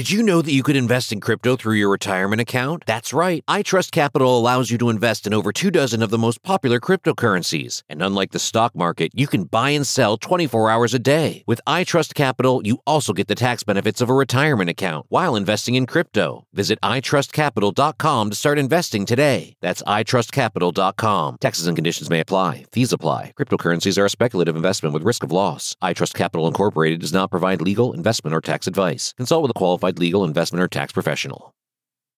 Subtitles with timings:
[0.00, 2.84] Did you know that you could invest in crypto through your retirement account?
[2.86, 3.44] That's right.
[3.46, 7.82] iTrust Capital allows you to invest in over two dozen of the most popular cryptocurrencies.
[7.86, 11.44] And unlike the stock market, you can buy and sell 24 hours a day.
[11.46, 15.74] With iTrust Capital, you also get the tax benefits of a retirement account while investing
[15.74, 16.46] in crypto.
[16.54, 19.52] Visit itrustcapital.com to start investing today.
[19.60, 21.36] That's itrustcapital.com.
[21.42, 22.64] Taxes and conditions may apply.
[22.72, 23.34] Fees apply.
[23.38, 25.76] Cryptocurrencies are a speculative investment with risk of loss.
[25.82, 29.12] iTrust Capital Incorporated does not provide legal, investment, or tax advice.
[29.18, 31.54] Consult with a qualified legal, investment, or tax professional.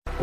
[0.07, 0.17] They're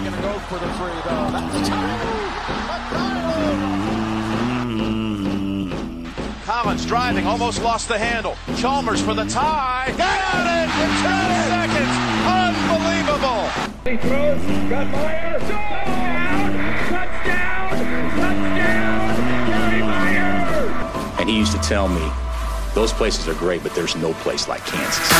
[0.00, 1.30] going to go for the free, though.
[1.30, 1.68] That's
[6.44, 8.36] Collins driving, almost lost the handle.
[8.56, 9.92] Chalmers for the tie.
[9.96, 11.94] Got it in 10 seconds.
[12.26, 13.48] Unbelievable.
[13.84, 14.68] He throws.
[14.68, 16.17] Got Meyer.
[21.28, 22.10] He used to tell me,
[22.74, 25.12] those places are great, but there's no place like Kansas.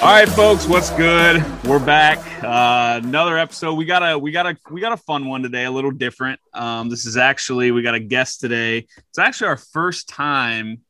[0.00, 1.44] All right, folks, what's good?
[1.64, 2.18] We're back.
[2.42, 3.74] Uh, another episode.
[3.74, 6.40] We got a we got a we got a fun one today, a little different.
[6.54, 8.86] Um, this is actually we got a guest today.
[9.10, 10.80] It's actually our first time.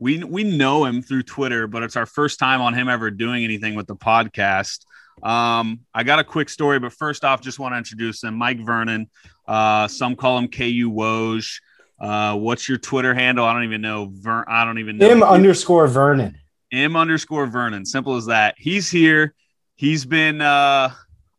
[0.00, 3.44] We we know him through Twitter, but it's our first time on him ever doing
[3.44, 4.84] anything with the podcast.
[5.22, 8.64] Um, I got a quick story, but first off, just want to introduce him, Mike
[8.64, 9.10] Vernon.
[9.46, 11.60] Uh, some call him KU Woj.
[12.00, 13.44] Uh, what's your Twitter handle?
[13.44, 14.10] I don't even know.
[14.10, 15.10] Ver- I don't even know.
[15.10, 16.38] M underscore Vernon.
[16.72, 17.84] M underscore Vernon.
[17.84, 18.54] Simple as that.
[18.56, 19.34] He's here.
[19.76, 20.92] He's been, uh,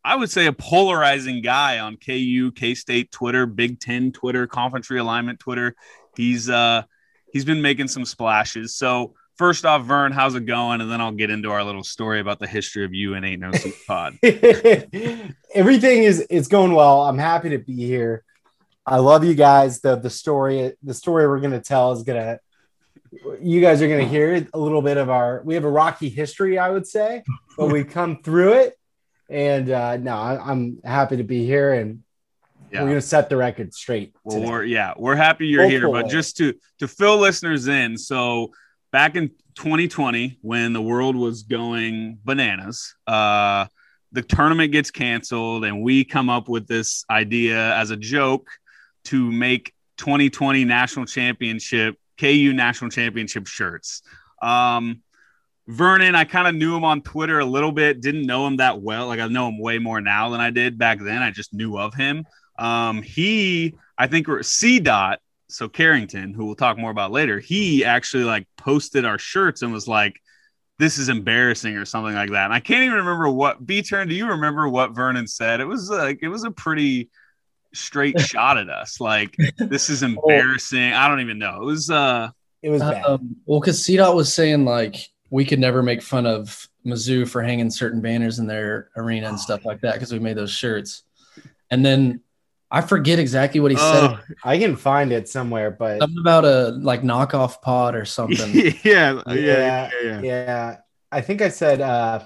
[0.04, 4.90] I would say, a polarizing guy on KU, K State Twitter, Big Ten Twitter, Conference
[4.90, 5.76] Realignment Twitter.
[6.16, 6.84] He's uh,
[7.32, 8.76] he's been making some splashes.
[8.76, 10.82] So first off, Vern, how's it going?
[10.82, 13.42] And then I'll get into our little story about the history of you and Ain't
[13.42, 14.18] No Seat Pod.
[14.24, 17.02] Everything is it's going well.
[17.02, 18.24] I'm happy to be here.
[18.86, 19.82] I love you guys.
[19.82, 22.40] The the story the story we're gonna tell is gonna
[23.42, 26.58] you guys are gonna hear a little bit of our we have a rocky history,
[26.58, 27.24] I would say,
[27.58, 28.78] but we come through it.
[29.30, 32.04] And uh no, I, I'm happy to be here and
[32.72, 32.84] Yeah.
[32.84, 34.16] we're gonna set the record straight.
[34.24, 34.72] Well, today.
[34.72, 35.90] yeah, we're happy you're here.
[35.90, 38.54] But just to to fill listeners in, so
[38.92, 43.66] back in 2020, when the world was going bananas, uh,
[44.12, 48.48] the tournament gets canceled, and we come up with this idea as a joke
[49.06, 54.04] to make 2020 national championship KU national championship shirts.
[54.42, 55.02] Um,
[55.68, 58.82] Vernon, I kind of knew him on Twitter a little bit, didn't know him that
[58.82, 59.08] well.
[59.08, 61.22] Like I know him way more now than I did back then.
[61.22, 62.26] I just knew of him.
[62.62, 65.20] Um, he, I think, we're C dot.
[65.48, 69.74] So Carrington, who we'll talk more about later, he actually like posted our shirts and
[69.74, 70.22] was like,
[70.80, 72.46] "This is embarrassing" or something like that.
[72.46, 74.08] And I can't even remember what B turn.
[74.08, 75.60] Do you remember what Vernon said?
[75.60, 77.10] It was like it was a pretty
[77.74, 79.02] straight shot at us.
[79.02, 80.94] Like this is embarrassing.
[80.94, 81.62] I don't even know.
[81.62, 82.30] It was uh
[82.62, 83.04] it was bad.
[83.04, 87.28] Um, well, because C dot was saying like we could never make fun of Mizzou
[87.28, 90.52] for hanging certain banners in their arena and stuff like that because we made those
[90.52, 91.04] shirts.
[91.70, 92.22] And then
[92.74, 94.36] I forget exactly what he oh, said.
[94.46, 98.54] I can find it somewhere, but Something about a like knockoff pod or something.
[98.56, 100.78] yeah, yeah, yeah, yeah, yeah, yeah.
[101.12, 102.26] I think I said uh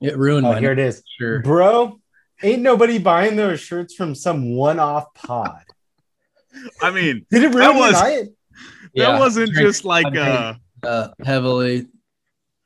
[0.00, 1.02] it ruined oh my here it is.
[1.18, 1.44] shirt.
[1.44, 2.00] Bro,
[2.42, 5.62] ain't nobody buying those shirts from some one-off pod.
[6.80, 8.28] I mean, Did it That ruin was- your night?
[8.94, 11.86] that wasn't Drink- just like I uh uh, heavily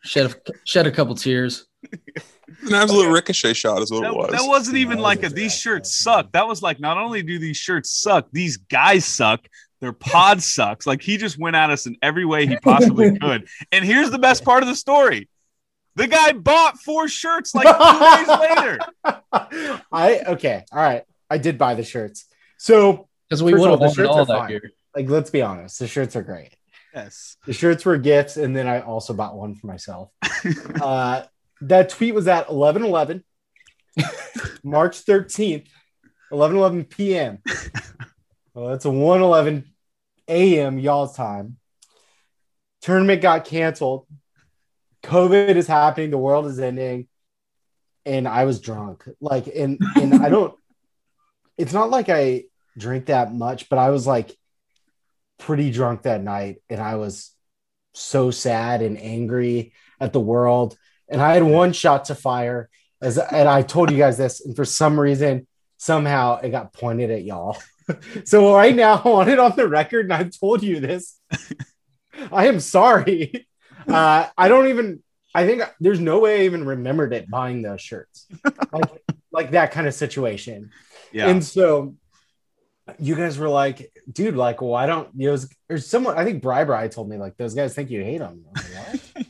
[0.02, 1.67] shed a, shed a couple tears.
[2.62, 4.31] An absolute ricochet shot is what That, it was.
[4.31, 6.31] that wasn't even like a a these shirts suck.
[6.32, 9.46] That was like not only do these shirts suck, these guys suck.
[9.81, 10.87] Their pod sucks.
[10.87, 13.48] Like he just went at us in every way he possibly could.
[13.72, 15.28] And here's the best part of the story:
[15.96, 18.78] the guy bought four shirts like two days later.
[19.92, 21.02] I okay, all right.
[21.28, 22.26] I did buy the shirts.
[22.58, 24.49] So Because we First would of all, have the wanted shirts all are that fine.
[24.49, 24.70] gear.
[24.94, 26.50] like let's be honest, the shirts are great.
[26.94, 27.37] Yes.
[27.44, 30.10] The shirts were gifts, and then I also bought one for myself.
[30.81, 31.25] uh,
[31.62, 33.24] that tweet was at 11 11,
[34.62, 35.68] March 13th,
[36.30, 37.38] 11 11 p.m.
[38.56, 39.64] Well, that's a 1 11
[40.28, 40.78] a.m.
[40.78, 41.58] y'all's time.
[42.80, 44.06] Tournament got canceled.
[45.02, 46.10] COVID is happening.
[46.10, 47.08] The world is ending.
[48.04, 49.06] And I was drunk.
[49.20, 50.54] Like, and, and I don't,
[51.58, 52.44] it's not like I
[52.78, 54.34] drink that much, but I was like
[55.38, 56.62] pretty drunk that night.
[56.70, 57.34] And I was
[57.94, 60.78] so sad and angry at the world.
[61.08, 62.68] And I had one shot to fire,
[63.00, 67.10] as and I told you guys this, and for some reason, somehow it got pointed
[67.10, 67.56] at y'all.
[68.24, 71.18] so right now, I want it on the record, and I've told you this.
[72.32, 73.46] I am sorry.
[73.88, 75.00] Uh, I don't even.
[75.32, 78.26] I think there's no way I even remembered it buying those shirts,
[78.72, 78.90] like
[79.30, 80.72] like that kind of situation.
[81.12, 81.28] Yeah.
[81.28, 81.94] And so
[82.98, 85.38] you guys were like, dude, like, why don't you know,
[85.68, 88.44] or someone, I think Bri Bri told me, like, those guys think you hate them.
[88.54, 89.26] Like, what?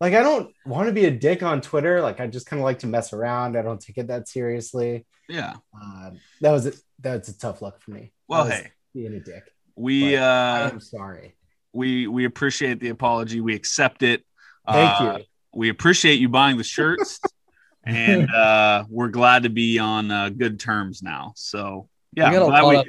[0.00, 2.00] Like, I don't want to be a dick on Twitter.
[2.00, 3.56] Like, I just kind of like to mess around.
[3.56, 5.06] I don't take it that seriously.
[5.28, 5.54] yeah.
[5.80, 6.10] Uh,
[6.40, 8.12] that was a, that's a tough luck for me.
[8.28, 9.44] Well, I was hey, being a dick.
[9.76, 11.36] we But I uh am sorry.
[11.72, 13.40] we we appreciate the apology.
[13.40, 14.24] We accept it.
[14.70, 15.24] Thank Uh, you.
[15.54, 17.20] We appreciate you buying the shirts,
[17.84, 21.32] and uh, we're glad to be on uh, good terms now.
[21.36, 22.86] So yeah, we got a lot we- of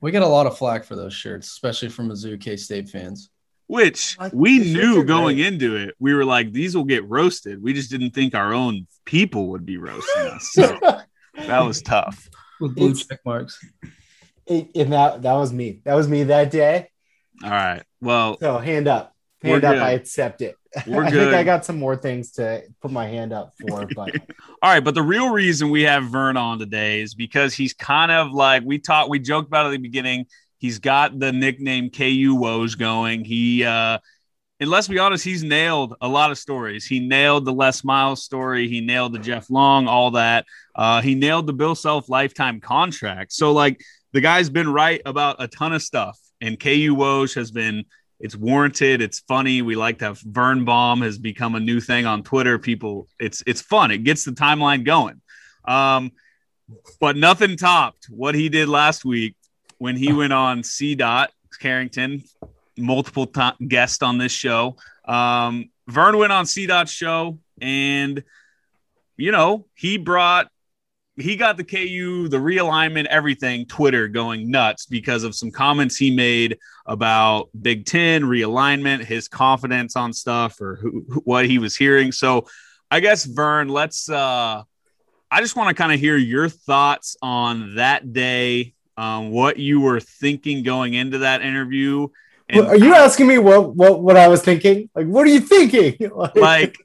[0.00, 3.30] we got a lot of flack for those shirts, especially from Mizzou K State fans.
[3.68, 5.46] Which Like, we knew going great.
[5.46, 5.94] into it.
[6.00, 7.62] We were like, these will get roasted.
[7.62, 10.50] We just didn't think our own people would be roasting us.
[10.52, 10.78] So
[11.36, 12.28] that was tough.
[12.60, 13.64] With blue It's- check marks.
[14.46, 15.80] It- and that that was me.
[15.84, 16.88] That was me that day.
[17.44, 17.82] All right.
[18.00, 19.74] Well, So hand up, hand up.
[19.74, 19.82] good.
[19.82, 20.56] I accept it.
[20.86, 21.24] We're I good.
[21.30, 24.14] think I got some more things to put my hand up for, but
[24.62, 28.10] All right, but the real reason we have Vern on today is because he's kind
[28.10, 30.26] of like we talked, we joked about at the beginning.
[30.58, 33.24] He's got the nickname KU Woj going.
[33.24, 33.98] He, uh,
[34.60, 36.84] and let's be honest, he's nailed a lot of stories.
[36.84, 38.68] He nailed the Les Miles story.
[38.68, 40.46] He nailed the Jeff Long, all that.
[40.74, 43.32] Uh, he nailed the Bill Self lifetime contract.
[43.32, 43.80] So, like,
[44.12, 47.84] the guy's been right about a ton of stuff, and KU Woj has been.
[48.20, 49.00] It's warranted.
[49.00, 49.62] It's funny.
[49.62, 52.58] We like to have Vern Bomb has become a new thing on Twitter.
[52.58, 53.92] People, it's it's fun.
[53.92, 55.20] It gets the timeline going.
[55.64, 56.10] Um,
[56.98, 59.36] but nothing topped what he did last week
[59.78, 60.94] when he went on C.
[60.94, 61.30] Dot
[61.60, 62.22] Carrington,
[62.76, 64.76] multiple to- guest on this show.
[65.04, 66.66] Um, Vern went on C.
[66.66, 68.22] Dot's show, and
[69.16, 70.48] you know he brought
[71.16, 76.14] he got the KU, the realignment, everything, Twitter going nuts because of some comments he
[76.14, 82.12] made about Big Ten realignment, his confidence on stuff, or who- what he was hearing.
[82.12, 82.46] So,
[82.90, 84.08] I guess Vern, let's.
[84.08, 84.62] uh
[85.30, 89.80] I just want to kind of hear your thoughts on that day, um, what you
[89.80, 92.08] were thinking going into that interview,
[92.48, 94.90] and are you asking me what what what I was thinking?
[94.94, 95.96] Like, what are you thinking?
[96.34, 96.76] like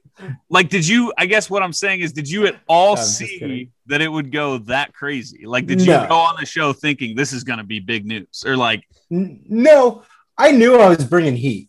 [0.48, 3.68] like did you i guess what i'm saying is did you at all I'm see
[3.86, 6.06] that it would go that crazy like did you No.
[6.06, 10.02] go on the show thinking this is going to be big news or like no,
[10.38, 11.68] I knew I was bringing heat.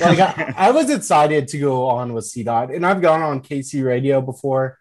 [0.00, 3.42] Like, I, I was excited to go on with C Dot, and I've gone on
[3.42, 4.78] KC Radio before.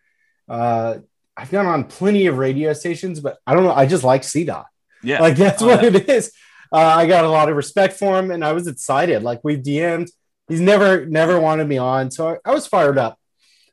[0.48, 1.00] Uh,
[1.36, 3.74] I've gone on plenty of radio stations, but I don't know.
[3.74, 4.67] I just like C Dot.
[5.04, 6.32] Yeah Like that's Oh, what it is.
[6.72, 9.24] Uh, I got a lot of respect for him, and I was excited.
[9.24, 10.10] Like we've DM'd.
[10.50, 13.20] He's never never wanted me on, so I, I was fired up.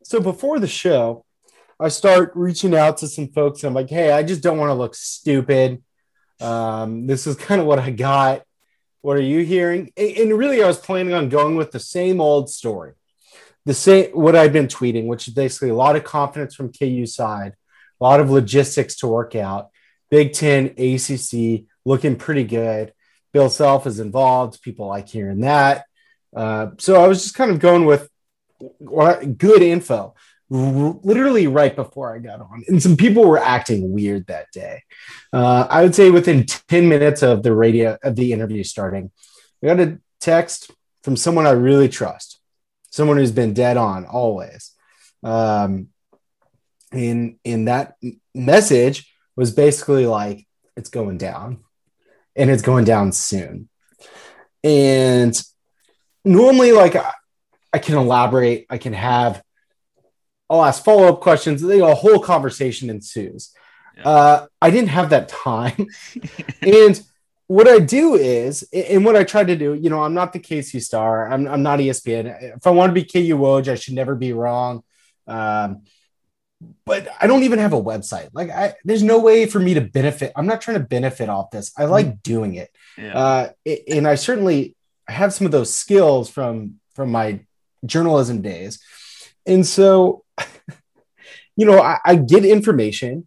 [0.05, 1.25] So before the show,
[1.81, 3.63] I start reaching out to some folks.
[3.63, 5.83] And I'm like, hey, I just don't want to look stupid.
[6.41, 8.43] Um, this is kind of what I got.
[9.03, 9.93] What are you hearing?
[9.97, 12.93] And, and really, I was planning on going with the same old story,
[13.65, 17.07] the same what I've been tweeting, which is basically a lot of confidence from KU
[17.07, 17.55] side,
[18.01, 19.69] a lot of logistics to work out.
[20.11, 22.93] Big Ten, ACC looking pretty good.
[23.33, 24.63] Bill Self is involved.
[24.63, 25.87] People like hearing that.
[26.35, 28.09] Uh, so I was just kind of going with
[29.37, 30.15] good info,
[30.51, 32.65] r- literally right before I got on.
[32.69, 34.83] And some people were acting weird that day.
[35.33, 39.11] Uh, I would say within 10 minutes of the radio of the interview starting,
[39.63, 40.71] I got a text
[41.03, 42.39] from someone I really trust,
[42.91, 44.73] someone who's been dead on always.
[45.23, 45.89] Um,
[46.93, 47.97] and in that
[48.35, 51.61] message was basically like, it's going down
[52.37, 53.69] and it's going down soon.
[54.63, 55.41] And
[56.25, 57.13] normally, like, I,
[57.73, 59.43] I can elaborate, I can have
[60.49, 61.63] I'll ask follow up questions.
[61.63, 63.53] They a whole conversation ensues.
[63.97, 64.09] Yeah.
[64.09, 65.87] Uh, I didn't have that time,
[66.63, 67.01] and
[67.47, 70.41] what I do is, and what I try to do, you know, I'm not the
[70.41, 71.31] KC star.
[71.31, 72.57] I'm, I'm not ESPN.
[72.57, 74.83] If I want to be KU Woj, I should never be wrong.
[75.27, 75.83] Um,
[76.85, 78.29] but I don't even have a website.
[78.33, 80.33] Like, I, there's no way for me to benefit.
[80.37, 81.73] I'm not trying to benefit off this.
[81.77, 83.19] I like doing it, Yeah.
[83.19, 84.77] uh, it- and I certainly
[85.09, 87.41] have some of those skills from from my
[87.85, 88.79] journalism days.
[89.47, 90.25] And so,
[91.57, 93.27] you know, I, I get information,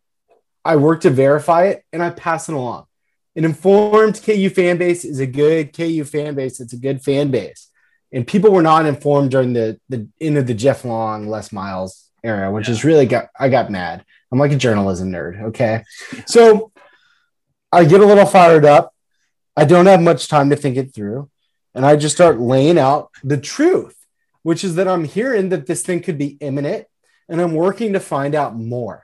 [0.65, 2.85] I work to verify it, and I pass it along.
[3.35, 6.59] An informed KU fan base is a good KU fan base.
[6.59, 7.69] It's a good fan base.
[8.11, 12.06] And people were not informed during the the end of the Jeff Long, Les Miles
[12.27, 14.05] era, which is really got I got mad.
[14.31, 15.41] I'm like a journalism nerd.
[15.49, 15.83] Okay.
[16.25, 16.71] So
[17.71, 18.93] I get a little fired up.
[19.55, 21.29] I don't have much time to think it through.
[21.73, 23.95] And I just start laying out the truth,
[24.43, 26.87] which is that I'm hearing that this thing could be imminent
[27.29, 29.03] and I'm working to find out more.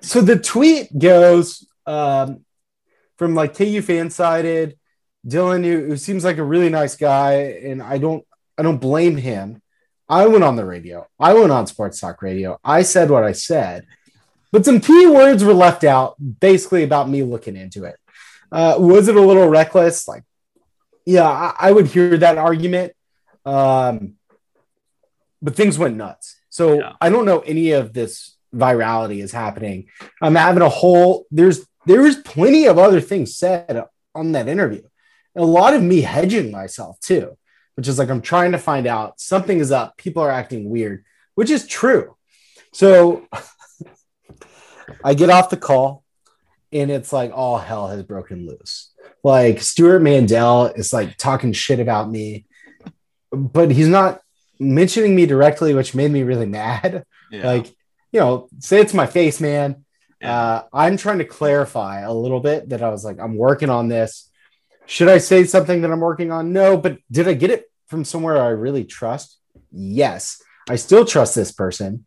[0.00, 2.44] So the tweet goes um,
[3.16, 4.74] from like KU FanSided,
[5.26, 7.32] Dylan, who, who seems like a really nice guy,
[7.64, 8.24] and I don't
[8.58, 9.62] I don't blame him.
[10.08, 11.06] I went on the radio.
[11.18, 12.58] I went on Sports Talk Radio.
[12.64, 13.86] I said what I said,
[14.52, 17.96] but some key words were left out, basically about me looking into it.
[18.52, 20.06] Uh, was it a little reckless?
[20.06, 20.22] Like,
[21.06, 22.92] yeah, I, I would hear that argument.
[23.44, 24.14] Um,
[25.42, 26.36] but things went nuts.
[26.48, 26.92] So Yeah.
[27.00, 29.88] I don't know any of this virality is happening.
[30.22, 33.84] I'm having a whole there's there's plenty of other things said
[34.14, 34.82] on that interview.
[35.34, 37.36] And a lot of me hedging myself too,
[37.74, 39.96] which is like I'm trying to find out something is up.
[39.96, 41.04] People are acting weird,
[41.34, 42.16] which is true.
[42.72, 43.26] So
[45.04, 46.04] I get off the call
[46.72, 48.90] and it's like all hell has broken loose.
[49.22, 52.46] Like Stewart Mandel is like talking shit about me,
[53.30, 54.20] but he's not
[54.58, 57.04] mentioning me directly, which made me really mad.
[57.30, 57.46] yeah.
[57.46, 57.66] Like,
[58.12, 59.84] you know, say it's my face, man.
[60.20, 60.36] Yeah.
[60.36, 63.88] Uh, I'm trying to clarify a little bit that I was like, I'm working on
[63.88, 64.30] this.
[64.86, 66.52] Should I say something that I'm working on?
[66.52, 69.38] No, but did I get it from somewhere I really trust?
[69.72, 70.42] Yes.
[70.68, 72.04] I still trust this person.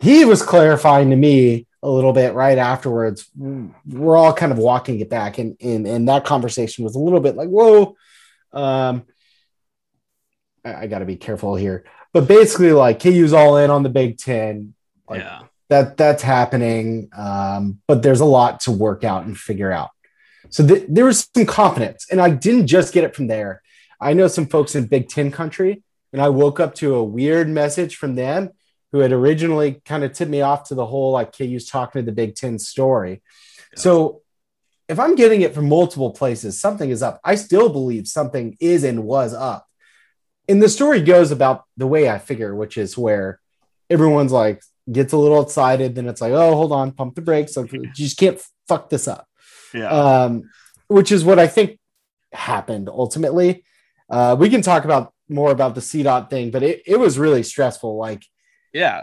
[0.00, 3.28] He was clarifying to me a little bit right afterwards.
[3.36, 7.20] We're all kind of walking it back, and and, and that conversation was a little
[7.20, 7.96] bit like, whoa.
[8.52, 9.04] Um,
[10.64, 13.88] I, I got to be careful here, but basically, like KU's all in on the
[13.88, 14.74] Big Ten.
[15.08, 15.42] Like, yeah.
[15.68, 19.90] that that's happening um, but there's a lot to work out and figure out
[20.50, 23.62] so th- there was some confidence and i didn't just get it from there.
[24.00, 27.48] I know some folks in big ten country and i woke up to a weird
[27.48, 28.50] message from them
[28.92, 32.06] who had originally kind of tipped me off to the whole like ku's talking to
[32.06, 33.22] the big ten story.
[33.76, 34.22] So
[34.88, 37.20] if i'm getting it from multiple places something is up.
[37.24, 39.66] I still believe something is and was up.
[40.48, 43.40] And the story goes about the way i figure which is where
[43.88, 47.56] everyone's like gets a little excited then it's like oh hold on pump the brakes
[47.56, 49.28] like, you just can't fuck this up
[49.72, 49.88] Yeah.
[49.88, 50.50] um,
[50.88, 51.78] which is what i think
[52.32, 53.64] happened ultimately.
[54.08, 57.42] Uh, we can talk about more about the CDOT thing but it, it was really
[57.42, 57.96] stressful.
[57.96, 58.24] Like
[58.72, 59.02] yeah.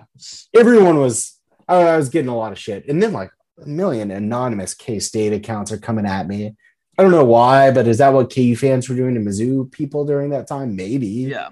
[0.56, 2.88] everyone was I was getting a lot of shit.
[2.88, 3.32] And then like
[3.62, 6.56] a million anonymous k-state accounts are coming at me.
[6.98, 10.06] I don't know why but is that what ku fans were doing to mizzou people
[10.06, 10.76] during that time?
[10.76, 11.08] Maybe.
[11.08, 11.50] Yeah.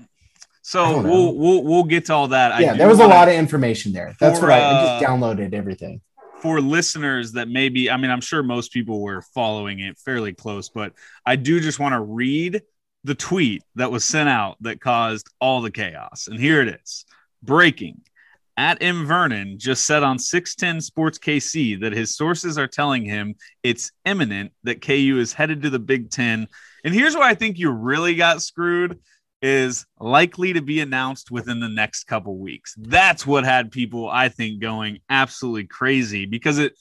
[0.62, 2.60] So we'll we'll we'll get to all that.
[2.60, 4.15] yeah there was a lot of information there.
[4.19, 6.01] That's For, what I, I just uh, downloaded everything
[6.42, 10.70] for listeners that maybe I mean I'm sure most people were following it fairly close,
[10.70, 10.94] but
[11.25, 12.62] I do just want to read
[13.04, 16.27] the tweet that was sent out that caused all the chaos.
[16.27, 17.06] And here it is.
[17.44, 18.01] Breaking.
[18.58, 23.36] At M Vernon just said on 610 Sports KC that his sources are telling him
[23.63, 26.48] it's imminent that KU is headed to the Big 10.
[26.86, 29.00] And here's where I think you really got screwed
[29.45, 32.73] is likely to be announced within the next couple weeks.
[32.79, 36.73] That's what had people, I think, going absolutely crazy because it,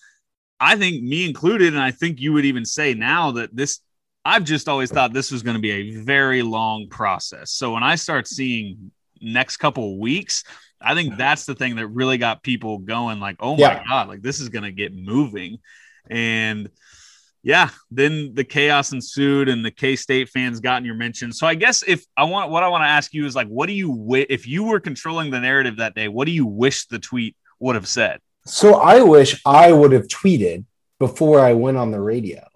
[0.59, 3.81] I think, me included, and I think you would even say now that this,
[4.25, 7.51] I've just always thought this was going to be a very long process.
[7.51, 8.91] So when I start seeing
[9.21, 10.45] next couple weeks,
[10.81, 13.83] I think that's the thing that really got people going like, oh my Yeah.
[13.87, 15.59] God, like this is going to get moving.
[16.09, 16.71] And,
[17.45, 21.31] yeah, then the chaos ensued, and the K State fans got in your mention.
[21.31, 23.67] So I guess if I want, what I want to ask you is like, what
[23.67, 26.09] do you wi- if you were controlling the narrative that day?
[26.09, 28.19] What do you wish the tweet would have said?
[28.47, 30.65] So I wish I would have tweeted
[30.99, 32.47] before I went on the radio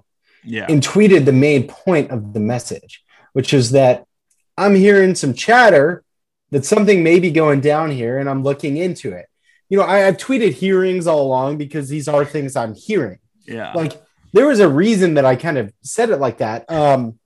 [0.43, 3.03] Yeah, and tweeted the main point of the message,
[3.35, 4.05] which is that
[4.57, 6.03] I'm hearing some chatter
[6.51, 9.27] that something may be going down here and I'm looking into it.
[9.69, 13.19] You know, I, I've tweeted hearings all along because these are things I'm hearing.
[13.47, 14.01] yeah, Like
[14.33, 16.71] there was a reason that I kind of said it like that.
[16.71, 17.19] Um,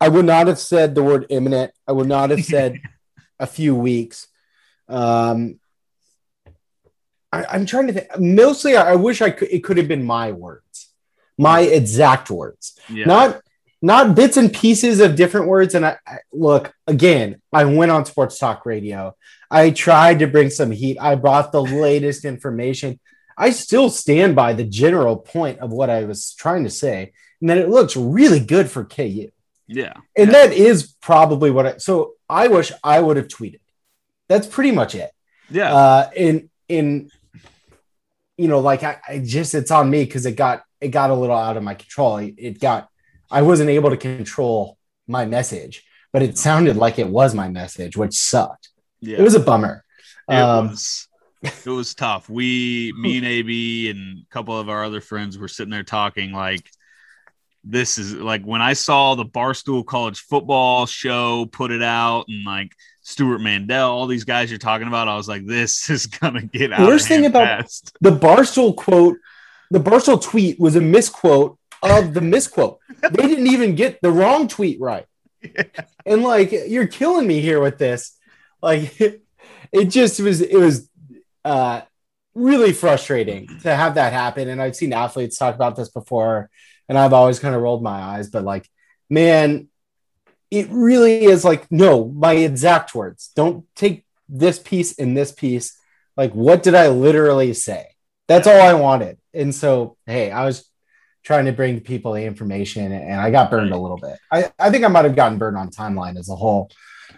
[0.00, 1.72] I would not have said the word imminent.
[1.86, 2.80] I would not have said
[3.38, 4.28] a few weeks.
[4.88, 5.60] Um,
[7.32, 8.08] I, I'm trying to think.
[8.18, 9.48] Mostly, I, I wish I could.
[9.50, 10.88] It could have been my words,
[11.38, 13.04] my exact words, Yeah.
[13.06, 13.40] not
[13.82, 15.74] not bits and pieces of different words.
[15.74, 17.40] And I, I look again.
[17.52, 19.16] I went on Sports Talk Radio.
[19.50, 20.98] I tried to bring some heat.
[21.00, 23.00] I brought the latest information.
[23.46, 27.48] I still stand by the general point of what I was trying to say, and
[27.50, 29.28] that it looks really good for KU.
[29.66, 29.94] yeah.
[30.20, 30.78] And that is
[31.08, 31.92] probably what I so
[32.28, 33.60] I wish I would have tweeted.
[34.28, 35.10] That's pretty much it.
[35.58, 35.72] Yeah.
[35.74, 36.34] Uh in
[36.68, 37.10] in
[38.36, 41.14] you know, like I, I just it's on me because it got it got a
[41.14, 42.16] little out of my control.
[42.18, 42.88] It, it got
[43.30, 47.96] I wasn't able to control my message, but it sounded like it was my message,
[47.96, 48.68] which sucked.
[49.00, 49.18] yeah.
[49.18, 49.84] It was a bummer.
[50.28, 51.08] It Um, was
[51.42, 52.28] it was tough.
[52.28, 56.32] We, me and AB and a couple of our other friends were sitting there talking
[56.32, 56.68] like
[57.64, 62.44] this is like when I saw the Barstool College football show put it out and
[62.44, 66.42] like Stewart Mandel, all these guys you're talking about, I was like, this is gonna
[66.42, 66.86] get out.
[66.86, 67.92] Worst of thing about- fast.
[68.00, 69.18] the Barstool quote,
[69.70, 72.78] the Barstool tweet was a misquote of the misquote.
[73.00, 75.06] they didn't even get the wrong tweet right.
[76.06, 78.16] And like, you're killing me here with this.
[78.62, 78.98] Like,
[79.72, 80.89] it just was, it was
[81.44, 81.82] uh,
[82.34, 84.48] really frustrating to have that happen.
[84.48, 86.50] And I've seen athletes talk about this before,
[86.88, 88.68] and I've always kind of rolled my eyes, but like,
[89.08, 89.68] man,
[90.50, 93.30] it really is like, no, my exact words.
[93.36, 95.78] Don't take this piece and this piece.
[96.16, 97.86] Like, what did I literally say?
[98.26, 99.18] That's all I wanted.
[99.32, 100.68] And so, hey, I was
[101.22, 104.18] trying to bring people the information and I got burned a little bit.
[104.32, 106.70] I, I think I might have gotten burned on timeline as a whole.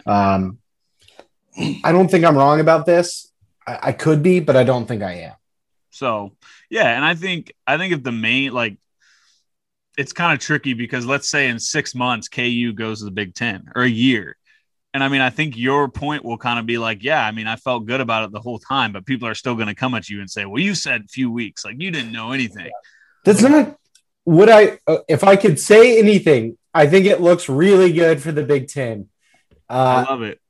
[0.04, 0.58] Um,
[1.84, 3.31] I don't think I'm wrong about this.
[3.66, 5.32] I, I could be, but I don't think I am.
[5.90, 6.32] So
[6.70, 8.78] yeah, and I think I think if the main like
[9.98, 13.34] it's kind of tricky because let's say in six months KU goes to the Big
[13.34, 14.36] Ten or a year.
[14.94, 17.46] And I mean, I think your point will kind of be like, yeah, I mean,
[17.46, 19.94] I felt good about it the whole time, but people are still going to come
[19.94, 22.70] at you and say, well, you said a few weeks, like you didn't know anything.
[23.24, 23.76] That's not
[24.24, 28.32] what I, uh, if I could say anything, I think it looks really good for
[28.32, 29.08] the Big Ten.
[29.68, 30.41] I Uh, love it.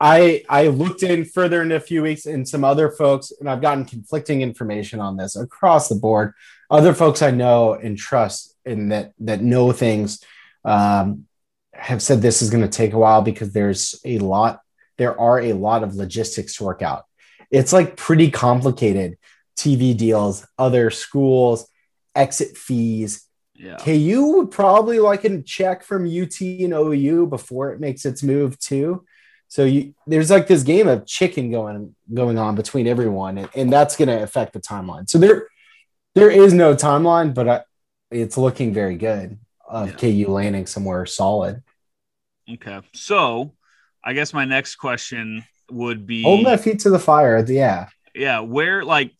[0.00, 3.62] I I looked in further in a few weeks and some other folks, and I've
[3.62, 6.32] gotten conflicting information on this across the board.
[6.70, 10.22] Other folks I know and trust and that that know things
[10.64, 11.26] um,
[11.72, 14.60] have said this is going to take a while because there's a lot.
[14.96, 17.04] There are a lot of logistics to work out.
[17.50, 19.16] It's like pretty complicated.
[19.56, 21.68] TV deals, other schools,
[22.14, 23.24] exit fees.
[23.54, 23.76] Yeah.
[23.76, 28.58] KU would probably like a check from UT and OU before it makes its move
[28.58, 29.04] too.
[29.48, 33.72] So you, there's like this game of chicken going going on between everyone, and, and
[33.72, 35.08] that's going to affect the timeline.
[35.08, 35.46] So there
[36.14, 37.62] there is no timeline, but I,
[38.10, 40.24] it's looking very good of Yeah.
[40.26, 41.62] KU landing somewhere solid.
[42.52, 42.80] Okay.
[42.94, 43.54] So
[44.02, 47.44] I guess my next question would be Hold my feet to the fire.
[47.48, 49.12] Yeah, yeah, where like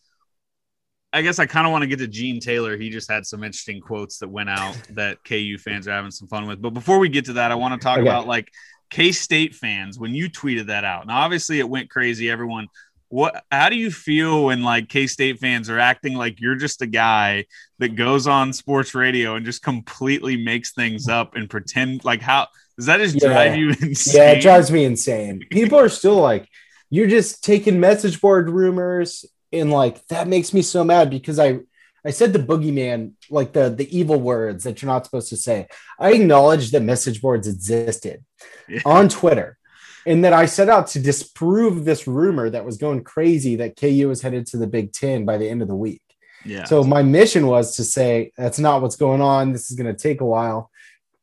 [1.12, 2.76] I guess I kind of want to get to Gene Taylor.
[2.76, 6.26] He just had some interesting quotes that went out that KU fans are having some
[6.26, 6.60] fun with.
[6.60, 8.08] But before we get to that, I want to talk Okay.
[8.08, 8.50] about like
[8.94, 11.08] K State fans when you tweeted that out.
[11.08, 12.30] Now, obviously, it went crazy.
[12.30, 12.68] Everyone,
[13.08, 13.44] what?
[13.50, 16.86] How do you feel when like K State fans are acting like you're just a
[16.86, 17.46] guy
[17.80, 22.46] that goes on sports radio and just completely makes things up and pretend like how
[22.76, 23.32] does that just Yeah.
[23.32, 24.14] drive you insane?
[24.14, 25.42] yeah, it drives me insane.
[25.50, 26.48] People are still like,
[26.88, 31.58] you're just taking message board rumors, and like that makes me so mad because I
[32.04, 35.68] I said the boogeyman, like the the evil words that you're not supposed to say.
[35.98, 38.24] I acknowledged that message boards existed
[38.68, 38.82] Yeah.
[38.84, 39.58] on Twitter.
[40.06, 44.06] And that I set out to disprove this rumor that was going crazy that KU
[44.08, 46.02] was headed to the Big Ten by the end of the week.
[46.44, 46.64] yeah.
[46.64, 49.52] So my mission was to say that's not what's going on.
[49.52, 50.70] This is going to take a while,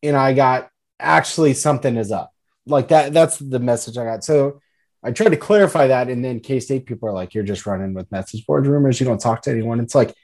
[0.01, 2.31] and I got actually something is up.
[2.65, 3.13] Like that.
[3.13, 4.23] That's the message I got.
[4.23, 4.61] So
[5.03, 7.93] I tried to clarify that, and then K State people are like, "You're just running
[7.93, 8.99] with message board rumors.
[8.99, 10.15] You don't talk to anyone." It's like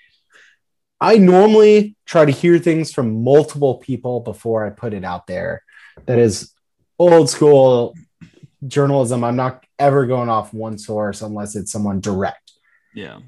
[1.00, 5.64] I normally try to hear things from multiple people before I put it out there.
[6.06, 6.52] That is
[6.98, 7.94] old school
[8.66, 9.24] journalism.
[9.24, 12.52] I'm not ever going off one source unless it's someone direct
[12.96, 13.20] yeah.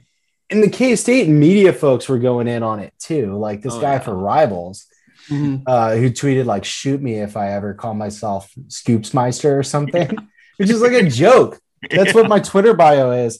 [0.49, 3.37] and the K State media folks were going in on it too.
[3.37, 3.99] Like this Oh, guy yeah.
[3.99, 4.87] for Rivals,
[5.29, 5.61] Mhm.
[5.67, 10.09] uh, who tweeted like "Shoot me if I ever call myself Scoopsmeister or something,"
[10.57, 11.59] which is like a joke.
[11.91, 13.39] That's what my Twitter bio is.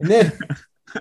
[0.00, 0.32] And then,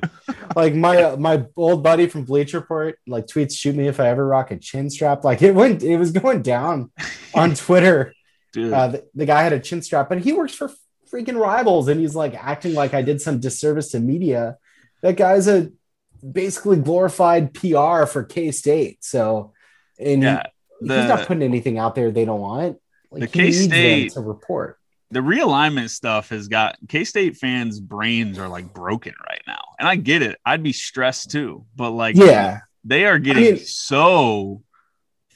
[0.56, 4.10] like my uh, my old buddy from Bleacher Report like tweets "Shoot me if I
[4.10, 6.92] ever rock a chin strap." Like it went, it was going down
[7.34, 8.14] on Twitter.
[8.54, 8.74] Dude.
[8.74, 10.72] Uh, the, the guy had a chin strap, but he works for
[11.12, 14.58] freaking Rivals, and he's like acting like I did some disservice to media.
[15.02, 15.72] That guy's a
[16.30, 19.04] basically glorified PR for K State.
[19.04, 19.54] So,
[20.00, 20.44] and yeah.
[20.80, 22.78] he's not putting anything out there they don't want.
[23.12, 24.80] Like the them K-State- to report.
[25.12, 29.88] The realignment stuff has got K State fans' brains are like broken right now, and
[29.88, 30.38] I get it.
[30.46, 32.62] I'd be stressed too, but like, Yeah.
[32.84, 34.62] they are getting mean- so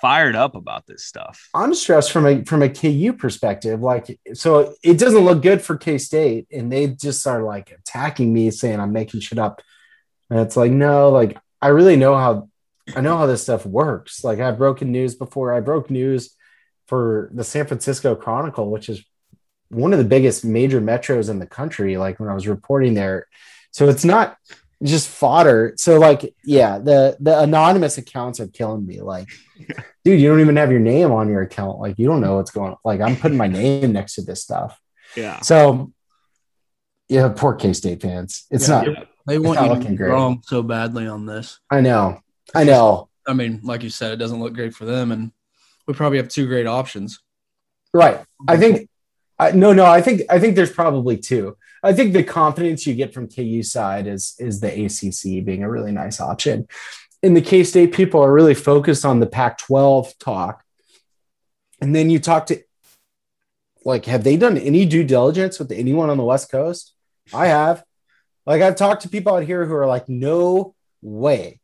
[0.01, 1.49] fired up about this stuff.
[1.53, 3.81] I'm stressed from a from a KU perspective.
[3.81, 8.33] Like, so it doesn't look good for K State, and they just are like attacking
[8.33, 9.61] me, saying I'm making shit up.
[10.29, 12.49] And it's like, no, like I really know how
[12.95, 14.23] I know how this stuff works.
[14.23, 15.53] Like I've broken news before.
[15.53, 16.35] I broke news
[16.87, 19.03] for the San Francisco Chronicle, which is
[19.69, 21.97] one of the biggest major metros in the country.
[21.97, 23.27] Like when I was reporting there,
[23.71, 24.37] so it's not
[24.83, 25.73] just fodder.
[25.77, 29.01] So like, yeah, the the anonymous accounts are killing me.
[29.01, 29.27] Like,
[30.05, 31.79] dude, you don't even have your name on your account.
[31.79, 32.77] Like, you don't know what's going on.
[32.83, 34.79] Like, I'm putting my name next to this stuff.
[35.15, 35.91] Yeah, So,
[37.07, 38.45] yeah, poor K State fans.
[38.51, 38.81] It's Yeah.
[38.81, 39.07] not.
[39.27, 40.09] They want not you to looking be great.
[40.09, 41.59] wrong so badly on this.
[41.69, 42.19] I know.
[42.55, 43.09] I know.
[43.27, 45.31] I mean, like you said, it doesn't look great for them, and
[45.87, 47.19] we probably have two great options.
[47.93, 48.19] Right.
[48.47, 48.89] I think.
[49.39, 49.85] I, no, no.
[49.85, 50.21] I think.
[50.29, 51.57] I think there's probably two.
[51.81, 55.69] I think the confidence you get from KU side is is the ACC being a
[55.69, 56.67] really nice option.
[57.23, 60.63] And the K State people are really focused on the Pac-12 talk.
[61.81, 62.61] And then you talk to,
[63.85, 66.93] like, have they done any due diligence with anyone on the West Coast?
[67.33, 67.83] I have.
[68.45, 71.59] Like, I've talked to people out here who are like, no way.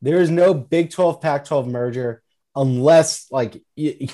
[0.00, 2.22] There is no Big 12 Pac 12 merger
[2.54, 4.08] unless, like, y-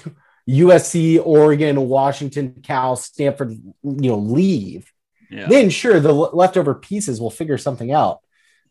[0.49, 4.93] USC, Oregon, Washington, Cal, Stanford, you know, leave.
[5.31, 8.21] yeah, Then sure, the leftover pieces will figure something out.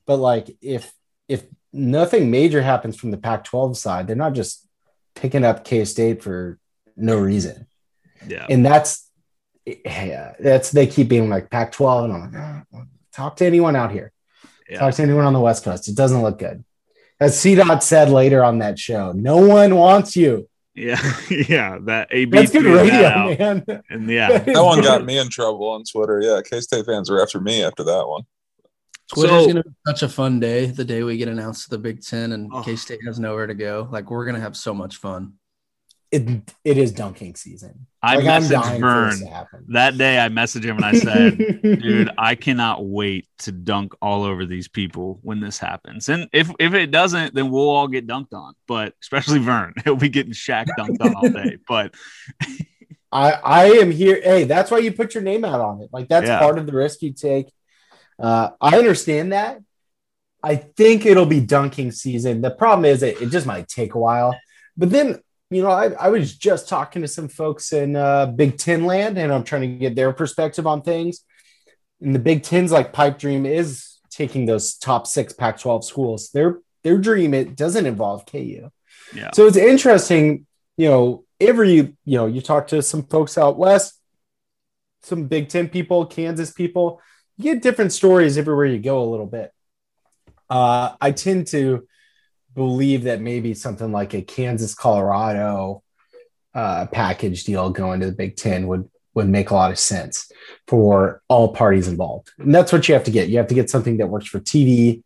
[0.06, 0.94] But like, if
[1.28, 4.68] if nothing major happens from the Pac-12 side, they're not just
[5.16, 6.60] picking up K State for
[6.96, 7.68] no reason.
[8.28, 8.46] yeah.
[8.50, 9.10] And that's
[9.66, 12.84] yeah, that's they keep being like Pac-12, and I'm like, "Ah,
[13.14, 14.12] talk to anyone out here.
[14.70, 14.80] Yeah.
[14.80, 15.88] Talk to anyone on the West Coast.
[15.88, 16.64] It doesn't look good.
[17.20, 20.50] As C Dot said later on that show, no one wants you.
[20.76, 21.78] Yeah, yeah.
[21.84, 23.84] That AB That's good radio, that man.
[23.90, 26.20] and yeah, That one got me in trouble on Twitter.
[26.22, 28.24] Yeah, K State fans were after me after that one.
[29.14, 30.66] Twitter's So- gonna be such a fun day.
[30.68, 32.64] The day we get announced to the Big Ten and Oh.
[32.64, 33.88] K State has nowhere to go.
[33.92, 35.34] Like we're gonna have so much fun.
[36.14, 37.88] It it is dunking season.
[38.04, 40.24] I Like, messaged dying for this Vern that day.
[40.24, 41.38] I messaged him and I said,
[41.82, 46.52] dude i cannot wait to dunk all over these people when this happens and if
[46.60, 50.34] if it doesn't then we'll all get dunked on but especially vern he'll be getting
[50.34, 51.96] Shaq dunked on all day but
[53.12, 54.20] I I am here.
[54.24, 55.90] Hey, that's why you put your name out on it.
[55.94, 56.40] Like that's Yeah.
[56.40, 57.48] part of the risk you take.
[58.20, 59.60] Uh, I understand that.
[60.42, 62.42] I think it'll be dunking season.
[62.42, 64.36] The problem is it, it just might take a while.
[64.76, 65.22] But then,
[65.56, 69.18] you know, I, I was just talking to some folks in uh, Big Ten land,
[69.18, 71.22] and I'm trying to get their perspective on things.
[72.02, 76.30] And the Big Ten's like pipe dream is taking those top six Pac-12 schools.
[76.32, 78.70] Their their dream it doesn't involve KU.
[79.14, 80.46] yeah So it's interesting,
[80.78, 84.00] you know, every, you know, you talk to some folks out west,
[85.02, 87.02] some Big Ten people, Kansas people,
[87.38, 89.52] you get different stories everywhere you go a little bit.
[90.50, 91.88] Uh, I tend to
[92.56, 95.84] believe that maybe something like a Kansas, Colorado
[96.54, 100.32] uh, package deal going to the Big Ten would would make a lot of sense
[100.68, 102.32] for all parties involved.
[102.40, 103.30] And that's what you have to get.
[103.30, 105.04] You have to get something that works for TV,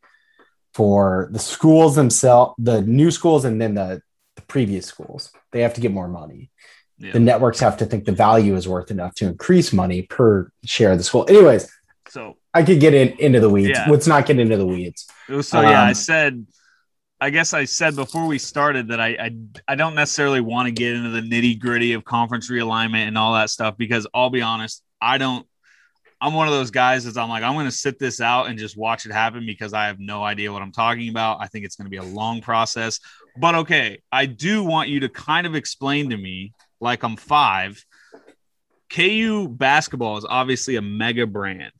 [0.73, 4.01] for the schools themselves, the new schools, and then the,
[4.37, 5.31] the previous schools.
[5.51, 6.51] They have to get more money.
[6.97, 7.11] yeah.
[7.11, 10.93] The networks have to think the value is worth enough to increase money per share
[10.93, 11.25] of the school.
[11.27, 11.69] Anyways,
[12.07, 13.71] so I could get in, into the weeds.
[13.77, 13.87] Yeah.
[13.89, 15.05] Let's not get into the weeds.
[15.41, 16.45] so yeah i Um, said
[17.19, 19.35] i guess i said before we started that i i,
[19.67, 23.33] I don't necessarily want to get into the nitty gritty of conference realignment and all
[23.33, 25.45] that stuff because i'll be honest i don't
[26.19, 28.57] I'm one of those guys that's I'm like, I'm going to sit this out and
[28.57, 31.37] just watch it happen because I have no idea what I'm talking about.
[31.39, 32.99] I think it's going to be a long process.
[33.39, 37.83] But okay, I do want you to kind of explain to me, like I'm five.
[38.89, 41.73] KU basketball is obviously a mega brand,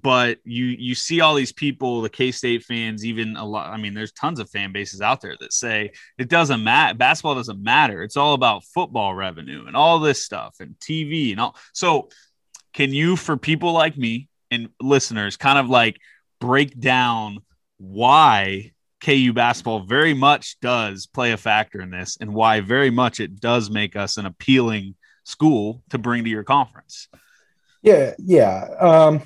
[0.00, 3.70] but you you see all these people, the K State fans, even a lot.
[3.70, 6.96] I mean, there's tons of fan bases out there that say it doesn't matter.
[6.96, 8.02] Basketball doesn't matter.
[8.02, 11.56] It's all about football revenue and all this stuff and TV and all.
[11.74, 12.08] So
[12.72, 15.98] can you for people like me and listeners kind of like
[16.40, 17.40] break down
[17.76, 18.72] why
[19.04, 23.40] KU basketball very much does play a factor in this and why very much it
[23.40, 27.08] does make us an appealing school to bring to your conference.
[27.82, 28.68] Yeah, yeah.
[28.80, 29.22] Um,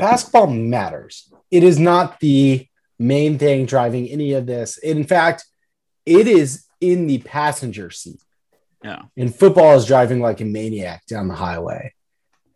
[0.00, 1.32] basketball matters.
[1.50, 2.66] It is not the
[2.98, 4.78] main thing driving any of this.
[4.78, 5.44] In fact,
[6.06, 8.20] it is in the passenger seat.
[8.82, 9.02] Yeah.
[9.16, 11.92] And football is driving like a maniac down the highway.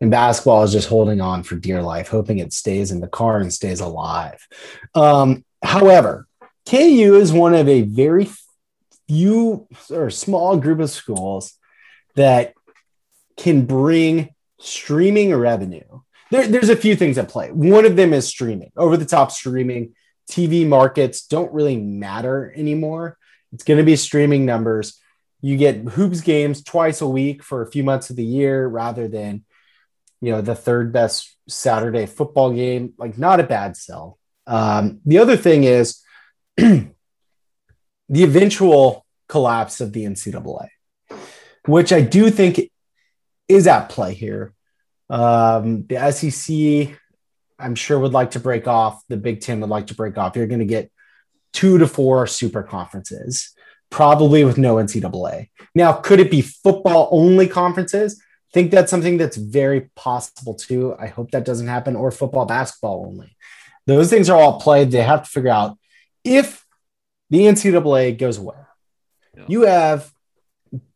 [0.01, 3.39] And basketball is just holding on for dear life, hoping it stays in the car
[3.39, 4.45] and stays alive.
[4.93, 6.27] Um, however,
[6.65, 8.27] KU is one of a very
[9.07, 11.53] few or small group of schools
[12.15, 12.53] that
[13.37, 16.01] can bring streaming revenue.
[16.31, 17.51] There, there's a few things at play.
[17.51, 19.93] One of them is streaming, over the top streaming.
[20.29, 23.17] TV markets don't really matter anymore.
[23.53, 24.99] It's going to be streaming numbers.
[25.41, 29.07] You get hoops games twice a week for a few months of the year rather
[29.07, 29.45] than,
[30.21, 32.93] you know, the third best Saturday football game.
[32.97, 34.17] Like, not a bad sell.
[34.47, 36.01] Um, the other thing is
[36.57, 36.89] the
[38.09, 40.69] eventual collapse of the NCAA,
[41.67, 42.71] which I do think
[43.47, 44.54] is at play here.
[45.09, 46.97] Um, the SEC,
[47.59, 49.03] I'm sure, would like to break off.
[49.07, 50.35] The Big Ten would like to break off.
[50.35, 50.91] You're going to get
[51.53, 53.53] two to four super conferences,
[53.89, 55.49] probably with no NCAA.
[55.73, 58.21] Now, could it be football only conferences?
[58.21, 60.95] I think that's something that's very possible too.
[60.97, 63.35] I hope that doesn't happen, or football, basketball only.
[63.87, 64.91] Those things are all played.
[64.91, 65.77] They have to figure out
[66.23, 66.65] if
[67.29, 68.55] the NCAA goes away.
[69.37, 69.43] Yeah.
[69.47, 70.11] You have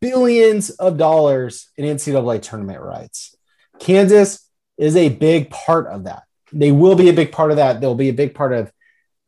[0.02, 3.36] billions of dollars in NCAA tournament rights.
[3.80, 6.24] Kansas is a big part of that.
[6.52, 7.82] They will be a big part of that.
[7.82, 8.72] They'll be a big part of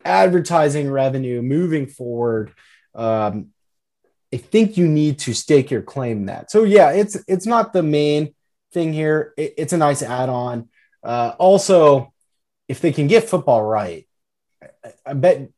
[0.04, 2.52] advertising revenue moving forward.
[2.96, 3.48] Um,
[4.34, 6.52] I think you need to stake your claim that.
[6.52, 8.34] So yeah, it's it's not the main
[8.74, 9.34] thing here.
[9.38, 10.70] It, it's a nice add-on.
[11.04, 12.14] Uh, also,
[12.68, 14.08] if they can get football right,
[14.62, 14.68] I,
[15.06, 15.50] I bet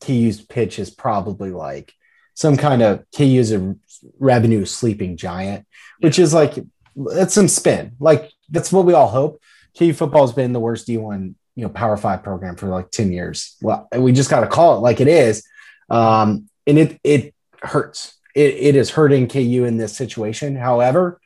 [0.00, 1.92] KU's pitch is probably like
[2.34, 3.76] some kind of KU's a
[4.18, 5.66] revenue sleeping giant,
[6.00, 6.58] which is like
[6.96, 7.92] that's some spin.
[8.00, 9.40] Like that's what we all hope.
[9.78, 13.12] KU football has been the worst D1, you know, Power Five program for like 10
[13.12, 13.56] years.
[13.62, 15.46] Well, we just got to call it like it is.
[15.88, 18.16] Um, and it it hurts.
[18.34, 20.56] It, it is hurting KU in this situation.
[20.56, 21.20] However,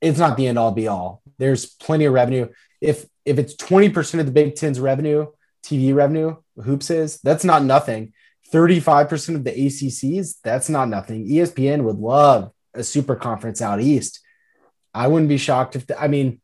[0.00, 1.22] it's not the end all be all.
[1.38, 2.48] There's plenty of revenue.
[2.80, 5.28] If if it's 20% of the Big Ten's revenue,
[5.64, 8.12] TV revenue, hoops is, that's not nothing.
[8.52, 11.26] 35% of the ACCs, that's not nothing.
[11.26, 14.20] ESPN would love a super conference out east.
[14.92, 16.40] I wouldn't be shocked if, the, I mean,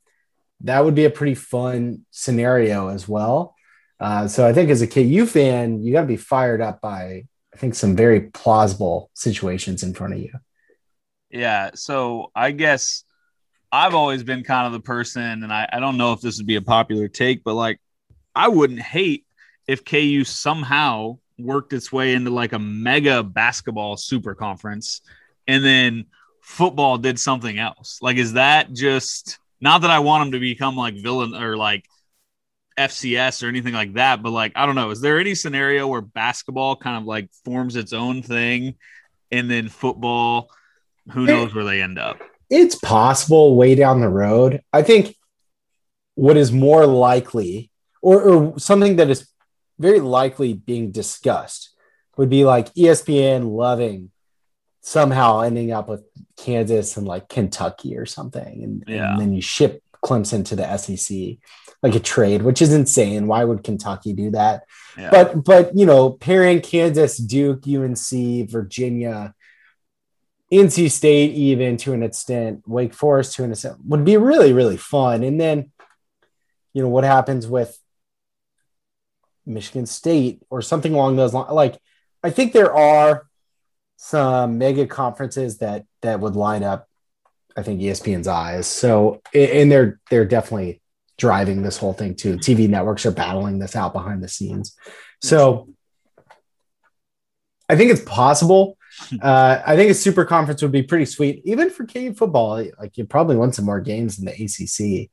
[0.63, 3.55] that would be a pretty fun scenario as well.
[3.99, 7.25] Uh, so I think as a KU fan, you got to be fired up by,
[7.55, 10.33] I think, some very plausible situations in front of you.
[11.31, 11.71] Yeah.
[11.75, 13.05] So I guess
[13.71, 16.47] I've always been kind of the person, and I, I don't know if this would
[16.47, 17.81] be a popular take, but like,
[18.35, 19.27] I wouldn't hate
[19.69, 25.01] if KU somehow worked its way into like a mega basketball super conference
[25.47, 26.07] and then
[26.51, 27.99] football did something else?
[28.03, 31.85] Like, is that just not that I want them to become like villain or like
[32.77, 34.91] FCS or anything like that, but like, I don't know.
[34.91, 38.75] Is there any scenario where basketball kind of like forms its own thing
[39.31, 40.51] and then football,
[41.13, 42.19] who knows where they end up?
[42.51, 44.61] It's possible way down the road.
[44.73, 45.17] I think
[46.17, 47.71] what is more likely
[48.03, 49.29] or, or something that is
[49.79, 51.71] very likely being discussed
[52.17, 54.11] would be like ESPN loving
[54.81, 56.05] somehow ending up with
[56.37, 58.63] Kansas and like Kentucky or something.
[58.63, 59.13] And, yeah.
[59.13, 61.39] and then you ship Clemson to the SEC
[61.83, 63.27] like a trade, which is insane.
[63.27, 64.65] Why would Kentucky do that?
[64.99, 65.11] Yeah.
[65.11, 69.35] But but you know, pairing Kansas, Duke, UNC, Virginia,
[70.53, 74.77] NC State, even to an extent, Wake Forest to an extent, would be really, really
[74.77, 75.23] fun.
[75.23, 75.71] And then,
[76.73, 77.79] you know, what happens with
[79.47, 81.53] Michigan State or something along those lines?
[81.53, 81.81] Like,
[82.23, 83.27] I think there are
[84.03, 86.89] some mega conferences that that would line up
[87.57, 88.67] I think ESPN's eyes.
[88.67, 90.81] So and they're they're definitely
[91.19, 92.37] driving this whole thing too.
[92.37, 94.75] TV networks are battling this out behind the scenes.
[95.23, 95.69] So
[97.69, 98.77] I think it's possible.
[99.23, 102.63] Uh, I think a super conference would be pretty sweet, even for KU football.
[102.79, 105.09] Like you probably want some more games in the ACC.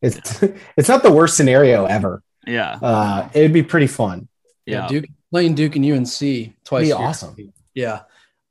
[0.00, 0.42] It's
[0.76, 2.22] it's not the worst scenario ever.
[2.46, 4.28] Yeah, uh, it'd be pretty fun.
[4.66, 6.86] Yeah, yeah Duke playing Duke and UNC twice.
[6.86, 7.52] Be awesome.
[7.74, 8.02] Yeah,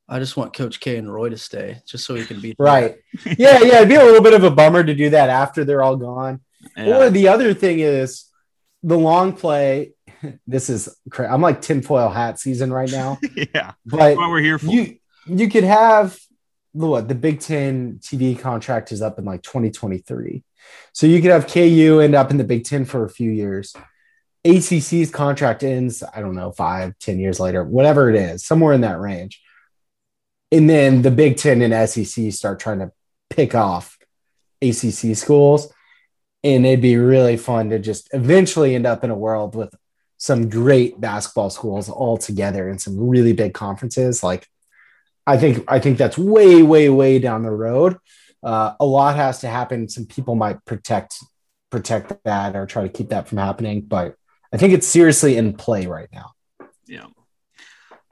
[0.08, 2.98] I just want Coach K and Roy to stay just so he can be right.
[3.26, 3.78] yeah, yeah.
[3.78, 6.42] It'd be a little bit of a bummer to do that after they're all gone.
[6.78, 6.98] Yeah.
[6.98, 8.26] Or the other thing is
[8.82, 9.94] the long play.
[10.48, 10.88] This is
[11.20, 13.20] I'm like tinfoil hat season right now.
[13.54, 13.74] yeah.
[13.86, 14.68] But what we're here for.
[14.68, 16.18] You you could have
[16.74, 20.46] the what the Big Ten TV contract is up in like 2023.
[20.94, 23.76] So you could have KU end up in the Big Ten for a few years.
[24.46, 28.82] ACC's contract ends, I don't know, five, ten years later, whatever it is, somewhere in
[28.82, 29.43] that range
[30.54, 32.92] and then the Big Ten and SEC start trying to
[33.32, 33.98] pick off
[34.62, 35.74] ACC schools,
[36.44, 39.74] and it'd be really fun to just eventually end up in a world with
[40.18, 44.22] some great basketball schools all together in some really big conferences.
[44.22, 44.48] Like,
[45.26, 47.98] I think I think that's way, way, way down the road.
[48.44, 49.90] Uh, a lot has to happen.
[49.90, 51.18] Some people might protect
[51.72, 54.16] protect that or try to keep that from happening, but
[54.54, 56.34] I think it's seriously in play right now.
[56.86, 57.08] Yeah.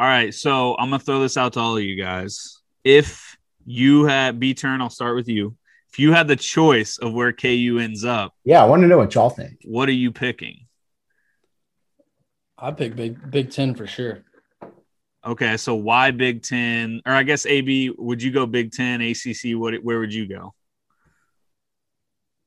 [0.02, 2.60] All right, so I'm gonna throw this out to all of you guys.
[2.84, 4.82] If you had B turn.
[4.82, 5.56] I'll start with you.
[5.92, 8.98] If you had the choice of where KU ends up, Yeah, I want to know
[8.98, 9.60] what y'all think.
[9.66, 10.66] what are you picking?
[12.58, 14.24] I pick Big Big Ten for sure.
[15.24, 17.02] Okay, so why Big Ten?
[17.06, 19.54] Or I guess AB, would you go Big Ten, ACC?
[19.54, 19.76] What?
[19.84, 20.56] Where would you go?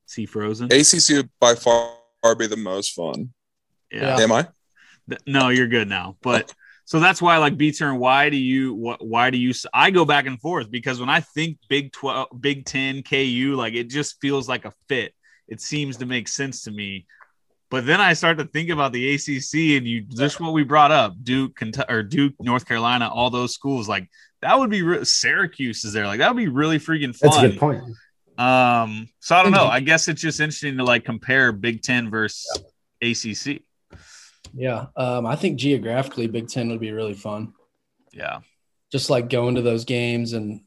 [0.07, 0.65] See Frozen?
[0.71, 1.95] ACC would by far
[2.37, 3.31] be the most fun.
[3.91, 4.19] Yeah.
[4.19, 4.47] Am I?
[5.25, 6.17] No, you're good now.
[6.21, 6.51] But
[6.85, 7.97] so that's why, like B turn.
[7.97, 8.75] Why do you?
[8.75, 9.05] What?
[9.05, 9.53] Why do you?
[9.73, 13.73] I go back and forth because when I think Big Twelve, Big Ten, KU, like
[13.73, 15.13] it just feels like a fit.
[15.47, 17.07] It seems to make sense to me.
[17.71, 20.91] But then I start to think about the ACC and you just what we brought
[20.91, 23.89] up, Duke, Kentucky, or Duke, North Carolina, all those schools.
[23.89, 24.07] Like
[24.43, 26.05] that would be re- Syracuse is there.
[26.05, 27.31] Like that would be really freaking fun.
[27.31, 27.83] That's a good point.
[28.37, 29.65] Um, so I don't know.
[29.65, 32.45] I guess it's just interesting to like compare Big Ten versus
[33.01, 33.63] ACC.
[34.55, 34.87] Yeah.
[34.95, 37.53] Um, I think geographically, Big Ten would be really fun.
[38.13, 38.39] Yeah.
[38.91, 40.61] Just like going to those games and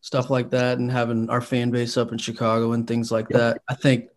[0.00, 3.62] stuff like that, and having our fan base up in Chicago and things like that.
[3.68, 4.08] I think.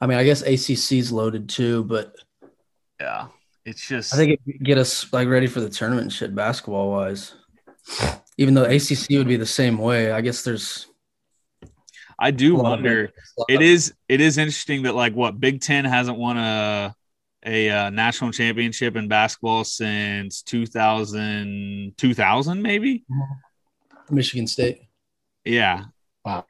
[0.00, 2.14] I mean, I guess ACC's loaded too, but
[3.00, 3.28] Yeah.
[3.64, 6.90] It's just I think it get us like ready for the tournament and shit basketball
[6.90, 7.34] wise.
[8.36, 10.86] Even though ACC would be the same way, I guess there's
[12.18, 13.10] I do a lot of wonder.
[13.48, 16.94] It is it is interesting that like what Big Ten hasn't won a
[17.44, 23.04] a uh, national championship in basketball since 2000 2000 maybe.
[24.10, 24.82] Michigan State.
[25.44, 25.84] Yeah.
[26.24, 26.46] Wow.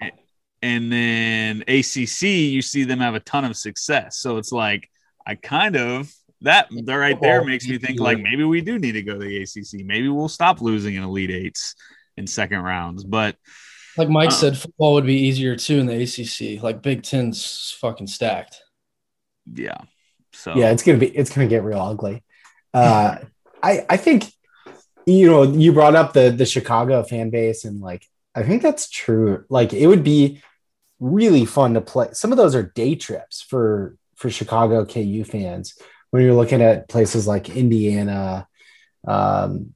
[0.63, 4.19] And then ACC, you see them have a ton of success.
[4.19, 4.89] So it's like
[5.27, 9.03] I kind of that right there makes me think like maybe we do need to
[9.03, 9.85] go to the ACC.
[9.85, 11.75] Maybe we'll stop losing in elite eights
[12.17, 13.03] in second rounds.
[13.05, 13.37] But
[13.97, 16.63] Like Mike Uh, said, football would be easier too in the ACC.
[16.63, 18.61] Like Big Ten's fucking stacked.
[19.53, 19.79] yeah.
[20.45, 22.23] So Yeah, it's gonna be it's gonna get real ugly.
[22.75, 23.17] Uh,
[23.63, 24.31] I I think
[25.07, 28.91] you know you brought up the the Chicago fan base and like I think that's
[28.91, 29.47] true.
[29.49, 30.43] Like it would be
[31.01, 32.09] really fun to play.
[32.13, 35.79] Some of those are day trips for for Chicago KU fans
[36.11, 38.47] when you're looking at places like Indiana.
[39.07, 39.75] Um,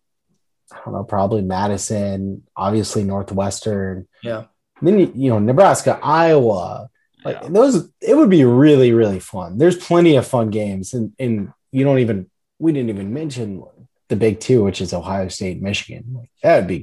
[0.71, 4.07] I don't know, probably Madison, obviously Northwestern.
[4.23, 4.45] Yeah.
[4.83, 6.91] Then you, you know Nebraska, Iowa,
[7.29, 7.49] like yeah.
[7.59, 11.85] those it would be really really fun there's plenty of fun games and and you
[11.87, 12.19] don't even
[12.59, 13.63] we didn't even mention
[14.09, 16.81] the big two which is ohio state michigan Like, that would be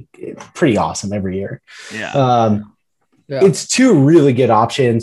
[0.54, 1.60] pretty awesome every year
[1.92, 2.12] yeah.
[2.12, 2.74] um
[3.28, 3.44] Yeah.
[3.48, 5.00] it's two really good options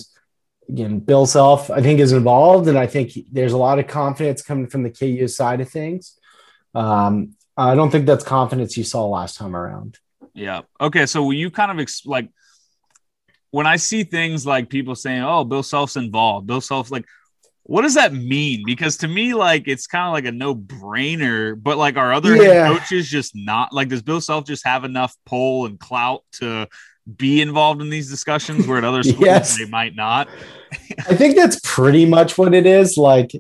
[0.70, 4.42] again bill self i think is involved and i think there's a lot of confidence
[4.42, 6.18] coming from the ku side of things
[6.84, 7.14] um
[7.58, 9.92] i don't think that's confidence you saw last time around
[10.36, 10.62] Yeah.
[10.88, 11.06] Okay.
[11.06, 12.28] So will you kind of ex- like
[13.54, 17.06] when I see things like people saying, "Oh, Bill Self's involved," Bill Self's like,
[17.66, 18.64] what does that mean?
[18.66, 21.56] Because to me, like it's kind of like a no brainer.
[21.62, 22.68] But like, are other Yeah.
[22.78, 23.90] coaches just not like?
[23.90, 26.68] Does Bill Self just have enough pull and clout to
[27.18, 29.58] be involved in these discussions where at other schools Yes.
[29.58, 30.28] they might not?
[31.08, 32.98] I think that's pretty much what it is.
[32.98, 33.32] Like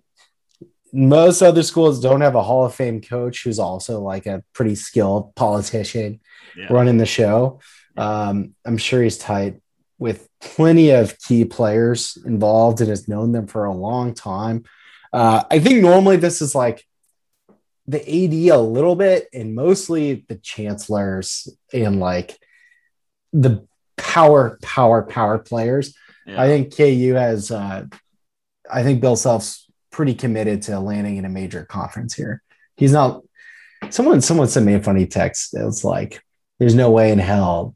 [0.93, 4.75] most other schools don't have a Hall of Fame coach who's also like a pretty
[4.75, 6.19] skilled politician
[6.55, 6.67] Yeah.
[6.69, 7.59] running the show.
[7.97, 9.59] Um, I'm sure he's tight
[10.03, 14.65] with plenty of key players involved and has known them for a long time.
[15.13, 16.83] Uh, I think normally this is like
[17.87, 22.37] the AD a little bit and mostly the chancellors and like
[23.31, 25.95] the power, power, power players.
[26.25, 26.41] Yeah.
[26.41, 27.49] I think KU has.
[27.49, 27.85] Uh,
[28.69, 32.43] I think Bill Self's pretty committed to landing in a major conference here.
[32.75, 33.23] He's not.
[33.89, 35.53] Someone, someone sent me a funny text.
[35.53, 36.21] It was like,
[36.59, 37.75] "There's no way in hell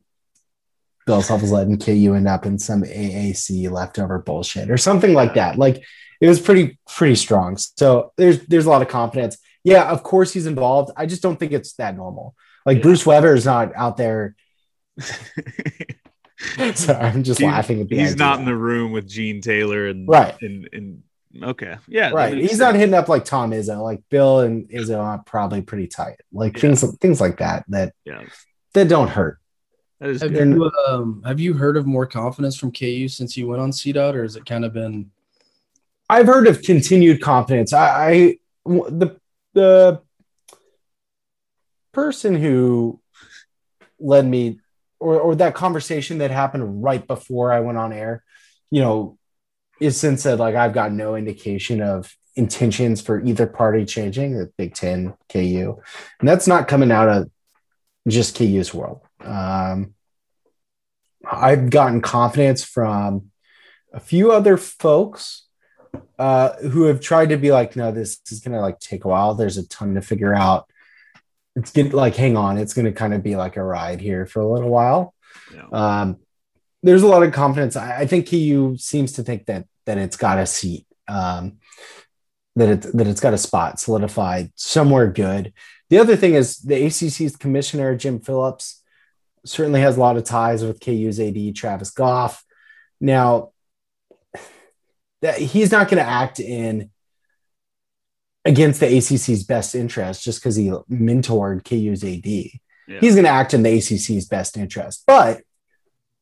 [1.07, 5.33] Bill Self is letting KU end up in some AAC leftover bullshit or something like
[5.33, 5.83] that." Like
[6.21, 7.57] it was pretty pretty strong.
[7.57, 9.37] So there's there's a lot of confidence.
[9.63, 10.91] Yeah, of course he's involved.
[10.95, 12.35] I just don't think it's that normal.
[12.65, 12.83] Like Yeah.
[12.83, 14.35] Bruce Weber is not out there.
[16.75, 20.07] Sorry, I'm just laughing at the He's not in the room with Gene Taylor and
[20.07, 20.39] Right.
[20.41, 21.03] And, and
[21.43, 22.37] okay, yeah, right.
[22.37, 23.81] He's not hitting up like Tom Izzo.
[23.81, 26.21] Like Bill and Izzo are probably pretty tight.
[26.31, 26.61] Like Yeah.
[26.75, 28.23] things things like that that Yeah,
[28.73, 29.39] that don't hurt.
[29.99, 30.49] That is Have good.
[30.49, 34.13] you, um, have you heard of more confidence from KU since you went on CDOT,
[34.13, 35.11] or has it kind of been
[36.09, 37.73] I've heard of continued confidence.
[37.73, 39.19] I, I the
[39.53, 40.01] the
[41.91, 43.01] person who
[43.99, 44.59] led me
[44.99, 48.23] or or that conversation that happened right before I went on air,
[48.71, 49.17] you know,
[49.79, 54.51] is since said like I've got no indication of intentions for either party changing the
[54.57, 55.81] Big Ten, KU,
[56.19, 57.29] and that's not coming out of
[58.07, 59.01] just KU's world.
[59.19, 59.93] Um,
[61.29, 63.31] I've gotten confidence from
[63.93, 65.47] a few other folks
[66.19, 69.35] uh, who have tried to be like, no, this is gonna like take a while.
[69.35, 70.69] There's a ton to figure out.
[71.55, 71.93] It's good.
[71.93, 74.69] Like, hang on, it's gonna kind of be like a ride here for a little
[74.69, 75.13] while.
[75.53, 75.67] Yeah.
[75.71, 76.17] Um,
[76.83, 77.75] there's a lot of confidence.
[77.75, 81.57] I, I think KU seems to think that that it's got a seat, um,
[82.55, 85.53] that it that it's got a spot solidified somewhere good.
[85.89, 88.83] The other thing is the ACC's commissioner Jim Phillips
[89.47, 92.43] certainly has a lot of ties with KU's AD Travis Goff.
[92.99, 93.51] Now,
[95.21, 96.89] that he's not going to act in
[98.45, 102.25] against the ACC's best interest just because he mentored KU's AD.
[102.87, 102.99] Yeah.
[103.01, 105.41] He's going to act in the ACC's best interest, but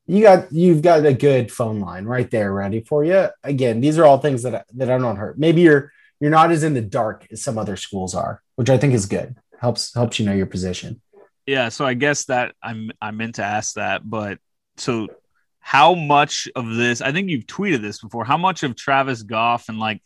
[0.08, 3.28] you got you've got a good phone line right there ready for you.
[3.44, 5.38] Again, these are all things that that I don't hurt.
[5.38, 8.78] Maybe you're you're not as in the dark as some other schools are, which I
[8.78, 9.36] think is good.
[9.60, 11.02] Helps helps you know your position.
[11.46, 14.40] Yeah, so I guess that I'm I meant to ask that, but
[14.78, 15.08] so
[15.60, 17.02] how much of this?
[17.02, 18.26] I think you've tweeted this before.
[18.26, 20.02] How much of Travis Goff and like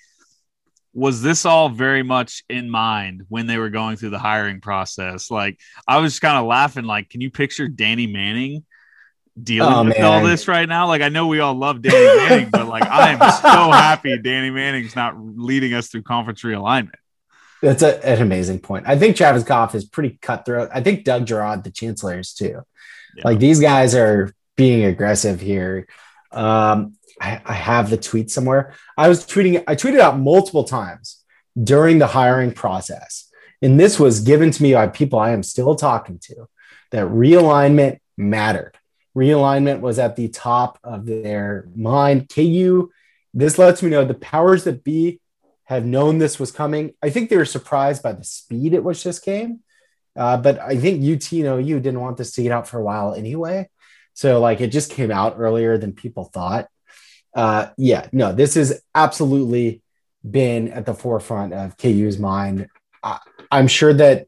[0.93, 5.31] was this all very much in mind when they were going through the hiring process?
[5.31, 6.85] Like I was kind of laughing.
[6.85, 8.65] Like, can you picture Danny Manning
[9.41, 10.05] dealing Oh, with man.
[10.05, 10.87] all this right now?
[10.87, 14.49] Like I know we all love Danny Manning, but like I am so happy Danny
[14.49, 16.95] Manning's not leading us through conference realignment.
[17.61, 18.85] That's a, an amazing point.
[18.87, 20.69] I think Travis Goff is pretty cutthroat.
[20.73, 22.61] I think Doug Girod, the chancellor, is too.
[23.15, 23.23] Yeah.
[23.23, 25.87] Like these guys are being aggressive here.
[26.31, 28.73] Um, I, I have the tweet somewhere.
[28.97, 31.21] I was tweeting, I tweeted out multiple times
[31.61, 33.29] during the hiring process.
[33.61, 36.47] And this was given to me by people I am still talking to
[36.91, 38.77] that realignment mattered.
[39.15, 42.29] Realignment was at the top of their mind.
[42.29, 42.89] KU,
[43.33, 45.19] this lets me know the powers that be
[45.69, 46.95] have known this was coming.
[46.99, 49.59] I think they were surprised by the speed at which this came.
[50.15, 52.83] Uh, but I think UT, know, you didn't want this to get out for a
[52.83, 53.69] while anyway.
[54.15, 56.67] So like it just came out earlier than people thought.
[57.35, 59.83] Uh, yeah, no, this has absolutely
[60.29, 62.67] been at the forefront of KU's mind.
[63.03, 63.19] I,
[63.51, 64.25] I'm sure that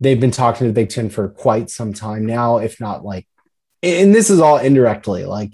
[0.00, 3.28] they've been talking to the Big Ten for quite some time now, if not like,
[3.82, 5.52] and this is all indirectly like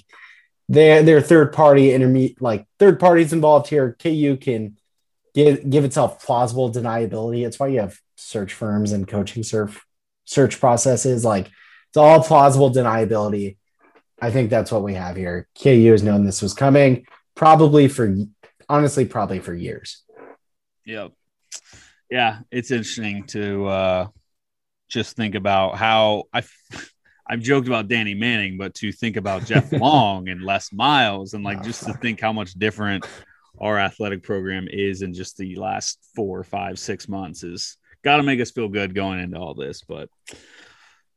[0.69, 3.97] they're, they're third party intermediate, like third parties involved here.
[4.01, 4.77] KU can
[5.37, 7.47] give, give itself plausible deniability.
[7.47, 9.79] It's why you have search firms and coaching search
[10.25, 11.25] search processes.
[11.25, 11.47] Like
[11.89, 13.59] it's all plausible deniability.
[14.21, 15.47] I think that's what we have here.
[15.63, 18.17] KU has known this was coming probably for
[18.69, 20.03] honestly, probably for years.
[20.87, 21.13] Yep.
[22.11, 24.07] Yeah, it's interesting to uh,
[24.89, 26.43] just think about how I
[27.29, 31.45] I've joked about Danny Manning, but to think about Jeff Long and Les Miles, and
[31.45, 33.05] like Oh, just to think how much different
[33.61, 38.23] our athletic program is in just the last four, five, six months is got to
[38.23, 39.83] make us feel good going into all this.
[39.83, 40.09] But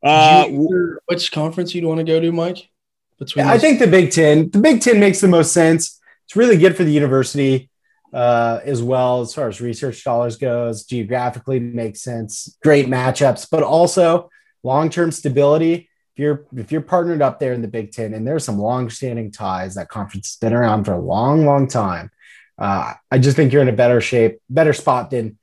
[0.04, 2.70] uh, you which conference you'd want to go to, Mike?
[3.18, 6.00] Between I those- think the Big Ten, the Big Ten makes the most sense.
[6.26, 7.70] It's really good for the university
[8.14, 10.86] uh, as well as far as research dollars goes.
[10.86, 12.58] Geographically makes sense.
[12.64, 14.30] Great matchups, but also
[14.64, 15.90] long-term stability.
[16.16, 19.32] If you're if you're partnered up there in the Big Ten, and there's some long-standing
[19.32, 22.12] ties, that conference has been around for a long, long time.
[22.60, 25.38] Uh, I just think you're in a better shape, better spot than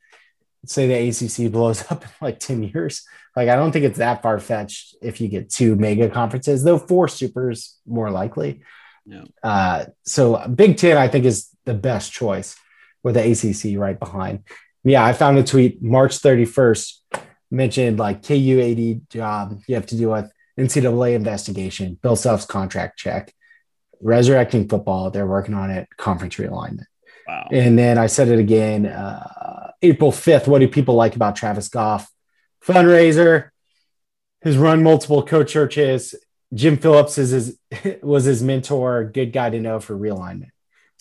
[0.67, 3.05] say the ACC blows up in like 10 years.
[3.35, 6.79] Like, I don't think it's that far fetched if you get two mega conferences, though
[6.79, 8.63] four supers more likely.
[9.05, 9.25] Yeah.
[9.43, 12.57] Uh, so Big Ten, I think, is the best choice
[13.03, 14.45] with the ACC right behind.
[14.85, 17.01] Yeah, I found a tweet March 31st
[17.51, 22.99] mentioned like KU AD job you have to do with NCAA investigation, Bill Self's contract
[22.99, 23.33] check,
[24.01, 25.11] resurrecting football.
[25.11, 26.87] They're working on it, conference realignment.
[27.27, 30.47] Wow, And then I said it again uh, April 5th.
[30.47, 32.11] What do people like about Travis Goff?
[32.65, 33.51] Fundraiser,
[34.43, 36.15] has run multiple co churches.
[36.55, 37.59] Jim Phillips is his,
[38.03, 40.51] was his mentor, good guy to know for realignment.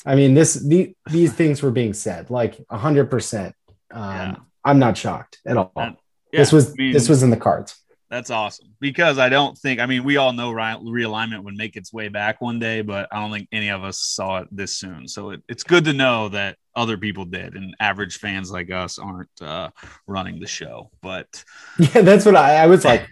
[0.06, 3.46] I mean, this the, these things were being said like 100%.
[3.48, 3.54] Um,
[3.92, 4.36] Yeah.
[4.64, 5.72] I'm not shocked at all.
[5.76, 5.98] That-
[6.32, 7.82] this was I mean, this was in the cards.
[8.16, 11.92] That's awesome because I don't think, I mean, we all know realignment would make its
[11.92, 15.06] way back one day, but I don't think any of us saw it this soon.
[15.10, 19.00] So it, it's good to know that other people did and average fans like us
[19.00, 19.70] aren't uh,
[20.08, 20.92] running the show.
[21.02, 21.44] But
[21.78, 23.06] Yeah, that's what I, I was like.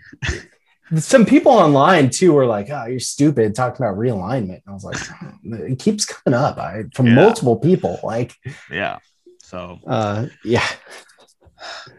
[0.95, 4.61] Some people online too were like, "Oh, you're stupid," talking about realignment.
[4.65, 4.97] And I was like,
[5.43, 7.15] "It keeps coming up I, from Yeah.
[7.15, 8.35] multiple people." Like,
[8.71, 8.99] yeah.
[9.41, 10.67] So, uh, yeah.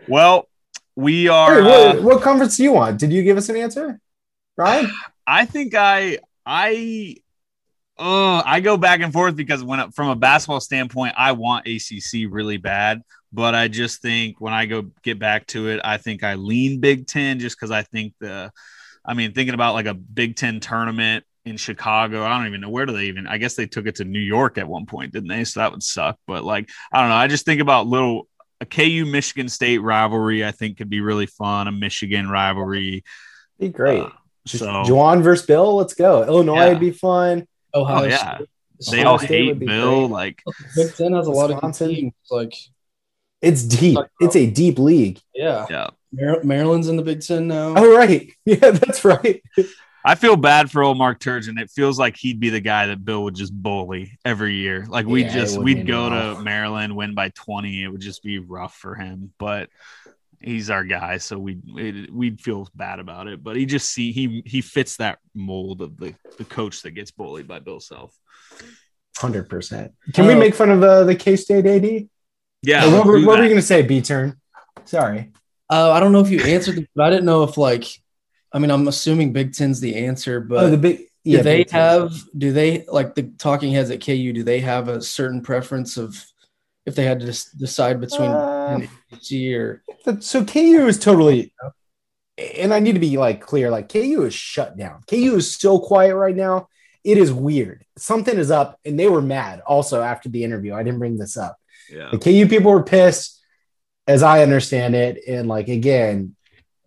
[0.09, 0.49] well,
[0.97, 1.55] we are.
[1.55, 2.99] Hey, what, uh, what conference do you want?
[2.99, 4.01] Did you give us an answer,
[4.57, 4.91] Ryan?
[5.27, 7.17] I think I I
[7.99, 12.31] uh I go back and forth because when from a basketball standpoint, I want ACC
[12.31, 16.23] really bad, but I just think when I go get back to it, I think
[16.23, 18.53] I lean Big 10 just cuz I think the
[19.05, 22.71] I mean thinking about like a Big 10 tournament in Chicago, I don't even know
[22.71, 25.13] where do they even I guess they took it to New York at one point,
[25.13, 25.45] didn't they?
[25.45, 28.29] So that would suck, but like I don't know, I just think about little
[28.61, 33.05] a KU Michigan State rivalry I think could be really fun, a Michigan rivalry.
[33.59, 34.03] Be great.
[34.03, 34.11] Uh,
[34.47, 35.77] So Juwan versus Bill.
[35.77, 36.23] Let's go.
[36.25, 36.69] Illinois Yeah.
[36.71, 37.47] would be fun.
[37.75, 38.37] Ohio Oh, yeah.
[38.37, 38.49] State.
[38.91, 40.01] they Ohio all State hate Bill.
[40.09, 40.11] great.
[40.13, 40.43] Like
[40.77, 42.13] Big Ten has a lot of teams.
[42.31, 42.55] Like,
[43.43, 43.99] It's deep.
[44.21, 45.21] It's a deep league.
[45.35, 45.89] yeah, yeah.
[46.45, 47.75] Maryland's in the Big Ten now.
[47.77, 48.31] Oh right.
[48.47, 49.43] Yeah, that's right.
[50.05, 51.59] I feel bad for old Mark Turgeon.
[51.59, 54.85] It feels like he'd be the guy that Bill would just bully every year.
[54.89, 56.39] Like we Yeah, just we'd go rough.
[56.39, 57.83] to Maryland, win by twenty.
[57.83, 59.33] It would just be rough for him.
[59.39, 59.71] But
[60.41, 63.43] he's our guy, so we would we'd feel bad about it.
[63.43, 67.11] But he just see he he fits that mold of the the coach that gets
[67.11, 68.15] bullied by Bill Self.
[69.17, 69.93] Hundred percent.
[70.13, 70.39] Can we Oh.
[70.39, 72.09] make fun of uh, the K State AD?
[72.63, 74.39] Yeah, Or what, were- what were you gonna say, B turn?
[74.85, 75.31] Sorry.
[75.71, 77.87] Uh, I don't know if you answered, the, but I didn't know if like,
[78.55, 80.99] I mean, I'm assuming Big Ten's the answer, but oh, the big.
[81.25, 82.13] do they Big have?
[82.39, 84.33] Do they like the talking heads at KU?
[84.33, 86.25] Do they have a certain preference of
[86.87, 90.99] if they had to des- decide between Uh, an ACC or But- So KU is
[91.01, 91.53] totally,
[92.57, 93.71] and I need to be like clear.
[93.71, 95.03] Like KU is shut down.
[95.11, 96.69] KU is so quiet right now.
[97.03, 97.85] It is weird.
[97.99, 99.61] Something is up, and they were mad.
[99.67, 101.57] Also after the interview, I didn't bring this up.
[101.91, 102.11] Yeah.
[102.13, 103.43] The KU people were pissed,
[104.07, 106.37] as I understand it, and like again,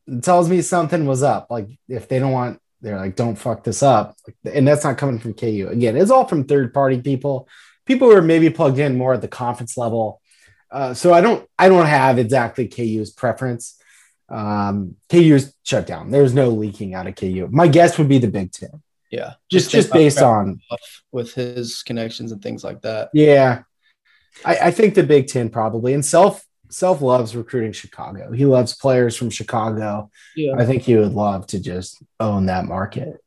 [0.08, 1.48] it tells me something was up.
[1.50, 5.20] Like if they don't want, they're like, don't fuck this up, and that's not coming
[5.20, 5.68] from KU.
[5.70, 7.48] Again, it's all from third party people,
[7.86, 10.22] people who are maybe plugged in more at the conference level.
[10.70, 13.82] Uh, so I don't, I don't have exactly KU's preference.
[14.30, 16.12] Um, KU's shut down.
[16.12, 17.48] There's no leaking out of KU.
[17.52, 20.62] My guess would be the Big Ten, yeah, just just based on
[21.12, 23.10] with his connections and things like that.
[23.14, 23.64] Yeah,
[24.46, 25.94] I, I think the Big Ten probably.
[25.94, 28.32] And self self loves recruiting Chicago.
[28.32, 30.10] He loves players from Chicago.
[30.36, 33.18] Yeah, I think he would love to just own that market.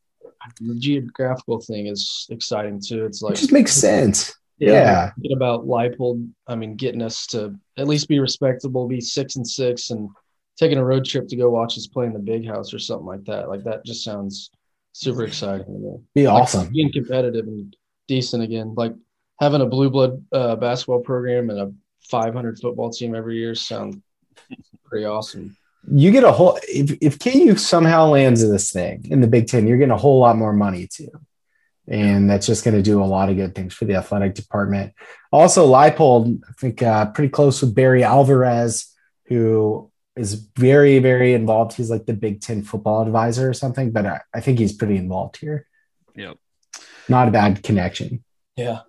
[0.60, 3.04] the geographical thing is exciting too.
[3.04, 4.34] It's It like just makes sense.
[4.58, 5.12] Yeah.
[5.22, 6.28] Get about Leipold.
[6.46, 10.10] I mean, getting us to at least be respectable, be six and six, and
[10.58, 13.06] taking a road trip to go watch us play in the big house or something
[13.06, 13.48] like that.
[13.48, 14.50] Like that just sounds
[14.92, 15.96] super exciting to me.
[16.14, 16.68] Be Like, awesome.
[16.70, 17.74] being competitive and
[18.06, 18.74] decent again.
[18.76, 18.92] Like
[19.40, 21.72] having a blue blood uh, basketball program and a
[22.02, 23.98] 500 football team every year sounds
[24.84, 25.56] pretty awesome.
[25.90, 29.46] You get a whole if, if KU somehow lands in this thing in the Big
[29.46, 31.10] Ten, you're getting a whole lot more money too.
[31.88, 34.92] And that's just going to do a lot of good things for the athletic department.
[35.32, 38.94] Also, Leipold, I think, uh, pretty close with Barry Alvarez,
[39.26, 41.72] who is very, very involved.
[41.72, 44.96] He's like the Big Ten football advisor or something, but I, I think he's pretty
[44.96, 45.66] involved here.
[46.14, 46.36] Yep.
[47.08, 48.22] Not a bad connection.
[48.56, 48.80] Yeah.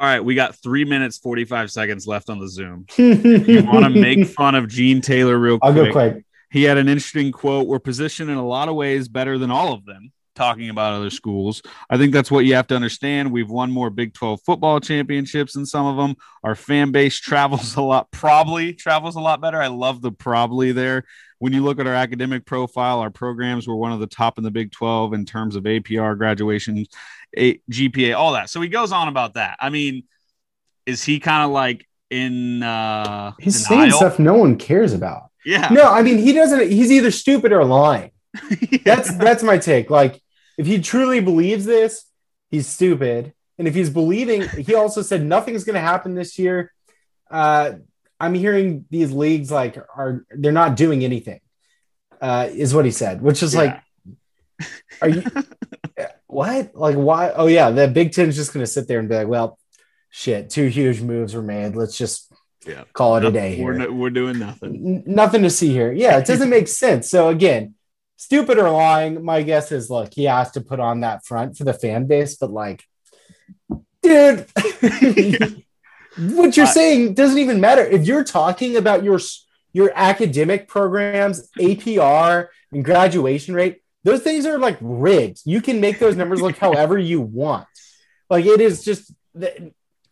[0.00, 2.86] All right, we got three minutes forty five seconds left on the Zoom.
[2.96, 5.76] you You want to make fun of Gene Taylor real quick?
[5.76, 6.24] I'll go quick.
[6.50, 7.66] He had an interesting quote.
[7.68, 11.10] We're positioned in a lot of ways better than all of them, talking about other
[11.10, 11.62] schools.
[11.90, 13.30] I think that's what you have to understand.
[13.30, 16.16] We've won more Big 12 football championships than some of them.
[16.42, 19.60] Our fan base travels a lot, probably travels a lot better.
[19.60, 21.04] I love the probably there.
[21.40, 24.44] When you look at our academic profile, our programs were one of the top in
[24.44, 26.88] the Big 12 in terms of APR graduations,
[27.36, 28.50] a, GPA, all that.
[28.50, 29.56] So he goes on about that.
[29.58, 30.04] I mean,
[30.86, 35.30] is he kind of like in uh He's saying stuff no one cares about.
[35.44, 35.68] Yeah.
[35.70, 36.70] No, I mean he doesn't.
[36.70, 38.10] He's either stupid or lying.
[38.84, 39.90] That's that's my take.
[39.90, 40.20] Like
[40.56, 42.04] if he truly believes this,
[42.50, 43.32] he's stupid.
[43.58, 46.72] And if he's believing, he also said nothing's going to happen this year.
[47.30, 47.72] Uh,
[48.20, 51.40] I'm hearing these leagues like are they're not doing anything.
[52.20, 53.80] Uh, is what he said, which is like,
[55.00, 55.22] are you
[56.26, 56.74] what?
[56.74, 57.30] Like why?
[57.34, 59.58] Oh yeah, the Big Ten's just going to sit there and be like, well,
[60.10, 61.74] shit, two huge moves were made.
[61.76, 62.30] Let's just
[62.66, 62.84] Yeah.
[62.92, 64.74] call it a day here We're, no- we're doing nothing.
[64.74, 65.90] n- nothing to see here.
[65.92, 67.08] Yeah, it doesn't make sense.
[67.08, 67.74] So again,
[68.16, 71.64] stupid or lying, my guess is look, he has to put on that front for
[71.64, 72.84] the fan base, but like,
[74.02, 74.46] dude,
[76.20, 77.84] what you're I- saying doesn't even matter.
[77.84, 79.20] If you're talking about your
[79.72, 85.40] your academic programs, APR and graduation rate, those things are like rigged.
[85.44, 87.66] You can make those numbers look however you want.
[88.28, 89.56] Like it is just that,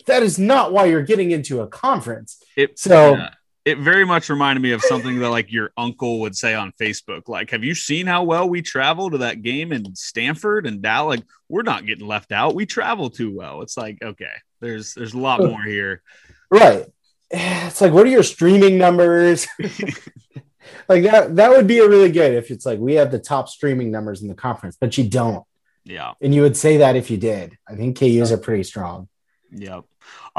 [0.07, 2.43] that is not why you're getting into a conference.
[2.57, 3.31] It So- yeah.
[3.65, 7.29] it very much reminded me of something that like your uncle would say on Facebook.
[7.29, 11.19] Like, have you seen how well we travel to that game in Stanford and Dallas?
[11.19, 12.55] Like, we're not getting left out.
[12.55, 13.63] We travel too well.
[13.63, 16.03] It's like, okay, there's there's a lot more here.
[16.51, 16.87] Right.
[17.31, 19.47] It's like, what are your streaming numbers?
[20.89, 23.51] like that, that would be a really good if it's like we have the top
[23.51, 25.45] streaming numbers in the conference, but you don't.
[25.85, 26.13] Yeah.
[26.23, 27.57] And you would say that if you did.
[27.69, 29.09] I think KUs are pretty strong.
[29.53, 29.73] Yep.
[29.73, 29.85] All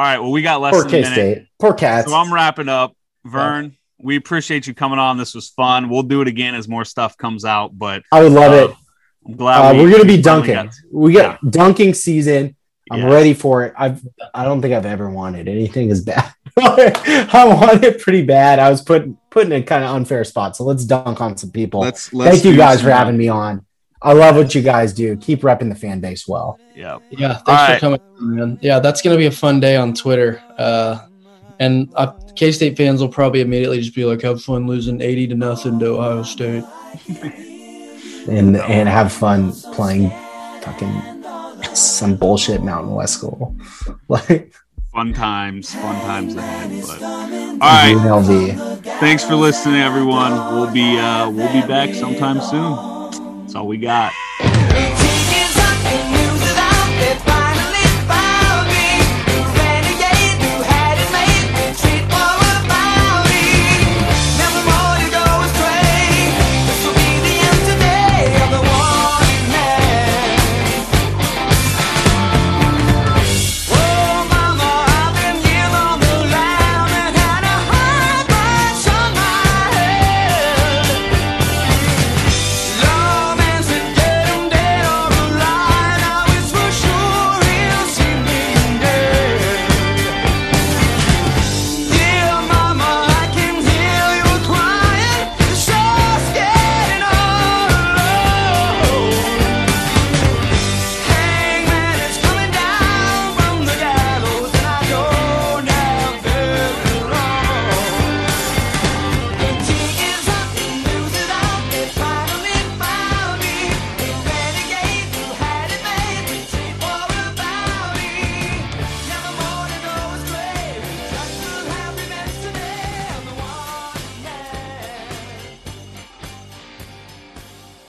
[0.03, 0.17] right.
[0.19, 1.13] Well, we got less Poor than a K minute.
[1.13, 1.47] State.
[1.59, 2.09] Poor cats.
[2.09, 2.95] So I'm wrapping up.
[3.25, 5.17] Vern, we appreciate you coming on.
[5.17, 5.89] This was fun.
[5.89, 7.77] We'll do it again as more stuff comes out.
[7.77, 8.75] But I would love uh, it.
[9.27, 10.55] I'm glad Uh, we- we're gonna be finally dunking.
[10.55, 12.55] got- we got dunking season.
[12.91, 13.13] I'm Yeah.
[13.13, 13.73] ready for it.
[13.77, 14.01] I've
[14.33, 16.31] I don't think I've ever wanted anything as bad.
[16.57, 18.59] I want it pretty bad.
[18.59, 20.55] I was put put in a kind of unfair spot.
[20.55, 21.81] So let's dunk on some people.
[21.81, 23.65] Let's, let's Thank you guys for having me on.
[24.01, 25.17] I love what you guys do.
[25.17, 26.57] Keep repping the fan base well.
[26.75, 26.99] Yeah.
[27.11, 27.79] Yeah, thanks All for right.
[27.81, 28.59] coming, man.
[28.61, 30.41] Yeah, that's gonna be a fun day on Twitter.
[30.57, 30.99] Uh,
[31.59, 35.27] and uh, K State fans will probably immediately just be like, "Have fun losing eighty
[35.27, 36.63] to nothing to Ohio State."
[38.27, 40.09] And and have fun playing
[40.61, 41.18] fucking
[41.73, 43.55] some bullshit Mountain West school.
[44.07, 44.51] Like
[44.91, 46.83] Fun times, fun times ahead.
[46.87, 47.95] But all right.
[47.95, 48.83] UNLV.
[48.99, 50.31] Thanks for listening, everyone.
[50.31, 53.41] We'll be uh, we'll be back sometime soon.
[53.41, 54.11] That's all we got.